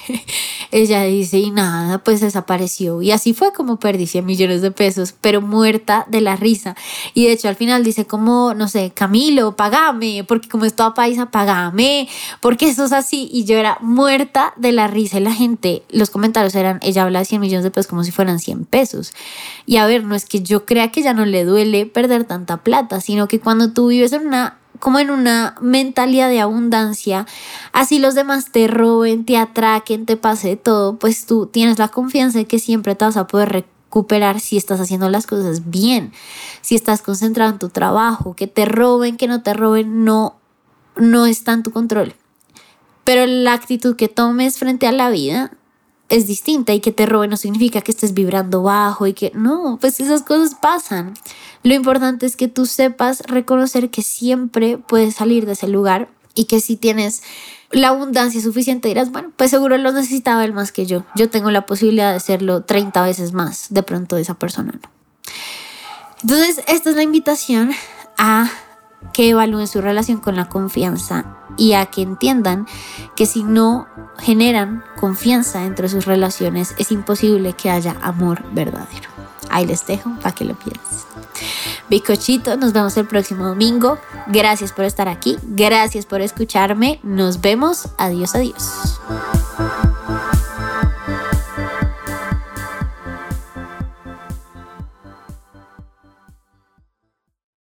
ella 0.72 1.04
dice, 1.04 1.40
y 1.40 1.52
nada, 1.52 1.98
pues 1.98 2.22
desapareció. 2.22 3.02
Y 3.02 3.12
así 3.12 3.34
fue 3.34 3.52
como 3.52 3.80
perdí 3.80 4.08
100 4.08 4.26
millones 4.26 4.62
de 4.62 4.72
pesos, 4.72 5.14
pero 5.20 5.42
muerta 5.42 6.06
de 6.08 6.22
la 6.22 6.38
risa. 6.38 6.74
Y 7.14 7.26
de 7.26 7.34
hecho 7.34 7.50
al 7.50 7.58
final 7.58 7.84
dice 7.84 8.06
como, 8.06 8.54
no 8.54 8.70
sé, 8.70 8.94
Camilo, 8.96 9.58
pagame, 9.58 10.24
porque 10.26 10.48
como 10.48 10.64
es 10.64 10.74
toda 10.74 10.94
paisa, 10.94 11.32
pagame, 11.32 12.08
porque 12.40 12.70
eso 12.70 12.86
es 12.86 12.94
así. 12.94 13.30
Y 13.30 13.44
yo 13.44 13.58
era 13.58 13.78
muerta 13.82 14.54
de 14.56 14.72
la 14.72 14.88
risa 14.88 15.20
y 15.20 15.24
la 15.24 15.34
gente, 15.34 15.84
los 15.90 16.10
comentarios 16.10 16.56
eran, 16.56 16.80
ella 16.82 17.04
habla 17.04 17.20
de 17.20 17.26
100 17.26 17.42
millones 17.42 17.66
de 17.66 17.72
pesos 17.72 17.88
como 17.88 18.06
si 18.06 18.12
fueran 18.12 18.40
100 18.40 18.64
pesos. 18.64 19.12
Y 19.66 19.76
a 19.76 19.86
ver, 19.86 20.06
no 20.06 20.16
es 20.16 20.24
que 20.24 20.42
yo 20.42 20.66
crea 20.66 20.94
que 20.94 21.02
ya 21.02 21.14
no 21.14 21.26
le 21.26 21.44
duele 21.44 21.88
perder 21.88 22.24
tanta 22.24 22.64
plata, 22.64 23.02
sino 23.02 23.28
que 23.28 23.42
cuando 23.42 23.74
tú 23.74 23.88
vives 23.88 24.14
en 24.14 24.28
una 24.28 24.59
como 24.80 25.00
en 25.00 25.12
una 25.12 25.56
mentalidad 25.62 26.30
de 26.30 26.40
abundancia, 26.40 27.26
así 27.74 28.00
los 28.00 28.16
demás 28.16 28.52
te 28.52 28.68
roben, 28.68 29.26
te 29.26 29.38
atraquen, 29.38 30.06
te 30.06 30.18
pase 30.18 30.56
todo, 30.56 30.98
pues 30.98 31.26
tú 31.26 31.48
tienes 31.48 31.80
la 31.80 31.90
confianza 31.90 32.40
de 32.40 32.46
que 32.46 32.60
siempre 32.60 32.96
te 32.96 33.06
vas 33.06 33.18
a 33.18 33.28
poder 33.28 33.50
recuperar 33.50 34.40
si 34.40 34.58
estás 34.58 34.80
haciendo 34.80 35.10
las 35.10 35.28
cosas 35.28 35.70
bien, 35.70 36.14
si 36.62 36.76
estás 36.76 37.02
concentrado 37.02 37.52
en 37.52 37.60
tu 37.60 37.70
trabajo, 37.70 38.36
que 38.36 38.48
te 38.48 38.66
roben, 38.66 39.18
que 39.18 39.28
no 39.28 39.44
te 39.44 39.54
roben, 39.54 40.06
no, 40.06 40.38
no 40.96 41.26
está 41.26 41.54
en 41.54 41.64
tu 41.64 41.72
control. 41.72 42.16
Pero 43.04 43.26
la 43.26 43.54
actitud 43.54 43.96
que 43.96 44.08
tomes 44.08 44.58
frente 44.58 44.86
a 44.86 44.92
la 44.92 45.10
vida 45.10 45.52
es 46.10 46.28
distinta 46.28 46.74
y 46.74 46.80
que 46.80 46.92
te 46.92 47.06
roben 47.06 47.30
no 47.30 47.38
significa 47.38 47.82
que 47.82 47.92
estés 47.92 48.14
vibrando 48.14 48.64
bajo 48.64 49.08
y 49.08 49.14
que 49.14 49.32
no, 49.36 49.78
pues 49.80 50.00
esas 50.00 50.24
cosas 50.24 50.56
pasan. 50.56 51.14
Lo 51.64 51.74
importante 51.74 52.26
es 52.26 52.36
que 52.36 52.48
tú 52.48 52.66
sepas 52.66 53.22
reconocer 53.22 53.90
que 53.90 54.02
siempre 54.02 54.78
puedes 54.78 55.16
salir 55.16 55.46
de 55.46 55.54
ese 55.54 55.68
lugar 55.68 56.10
y 56.34 56.46
que 56.46 56.60
si 56.60 56.76
tienes 56.76 57.22
la 57.72 57.90
abundancia 57.90 58.42
suficiente 58.42 58.88
dirás, 58.88 59.12
bueno, 59.12 59.32
pues 59.36 59.52
seguro 59.52 59.78
lo 59.78 59.92
necesitaba 59.92 60.44
él 60.44 60.54
más 60.54 60.72
que 60.72 60.86
yo. 60.86 61.06
Yo 61.16 61.30
tengo 61.30 61.52
la 61.52 61.66
posibilidad 61.66 62.12
de 62.12 62.18
hacerlo 62.18 62.64
30 62.64 63.04
veces 63.04 63.34
más 63.34 63.68
de 63.70 63.84
pronto 63.84 64.18
esa 64.18 64.34
persona 64.34 64.74
no. 64.74 64.90
Entonces, 66.22 66.64
esta 66.68 66.90
es 66.90 66.96
la 66.96 67.04
invitación 67.04 67.72
a 68.18 68.52
que 69.14 69.30
evalúen 69.30 69.68
su 69.68 69.82
relación 69.82 70.20
con 70.20 70.36
la 70.36 70.50
confianza 70.50 71.38
y 71.58 71.74
a 71.74 71.86
que 71.88 72.02
entiendan 72.02 72.68
que 73.16 73.26
si 73.26 73.44
no 73.44 73.88
generan 74.18 74.84
confianza 75.00 75.66
entre 75.66 75.90
sus 75.90 76.06
relaciones 76.06 76.76
es 76.78 76.92
imposible 76.92 77.54
que 77.54 77.70
haya 77.70 77.96
amor 78.02 78.44
verdadero. 78.52 79.10
Ahí 79.50 79.66
les 79.66 79.86
dejo 79.86 80.12
para 80.22 80.34
que 80.34 80.46
lo 80.46 80.54
piensen. 80.56 81.10
Bicochito, 81.90 82.56
nos 82.56 82.72
vemos 82.72 82.96
el 82.98 83.08
próximo 83.08 83.48
domingo. 83.48 83.98
Gracias 84.28 84.72
por 84.72 84.86
estar 84.86 85.08
aquí, 85.08 85.38
gracias 85.42 86.06
por 86.06 86.22
escucharme. 86.22 87.00
Nos 87.04 87.42
vemos. 87.42 87.90
Adiós, 87.98 88.36
adiós. 88.36 89.00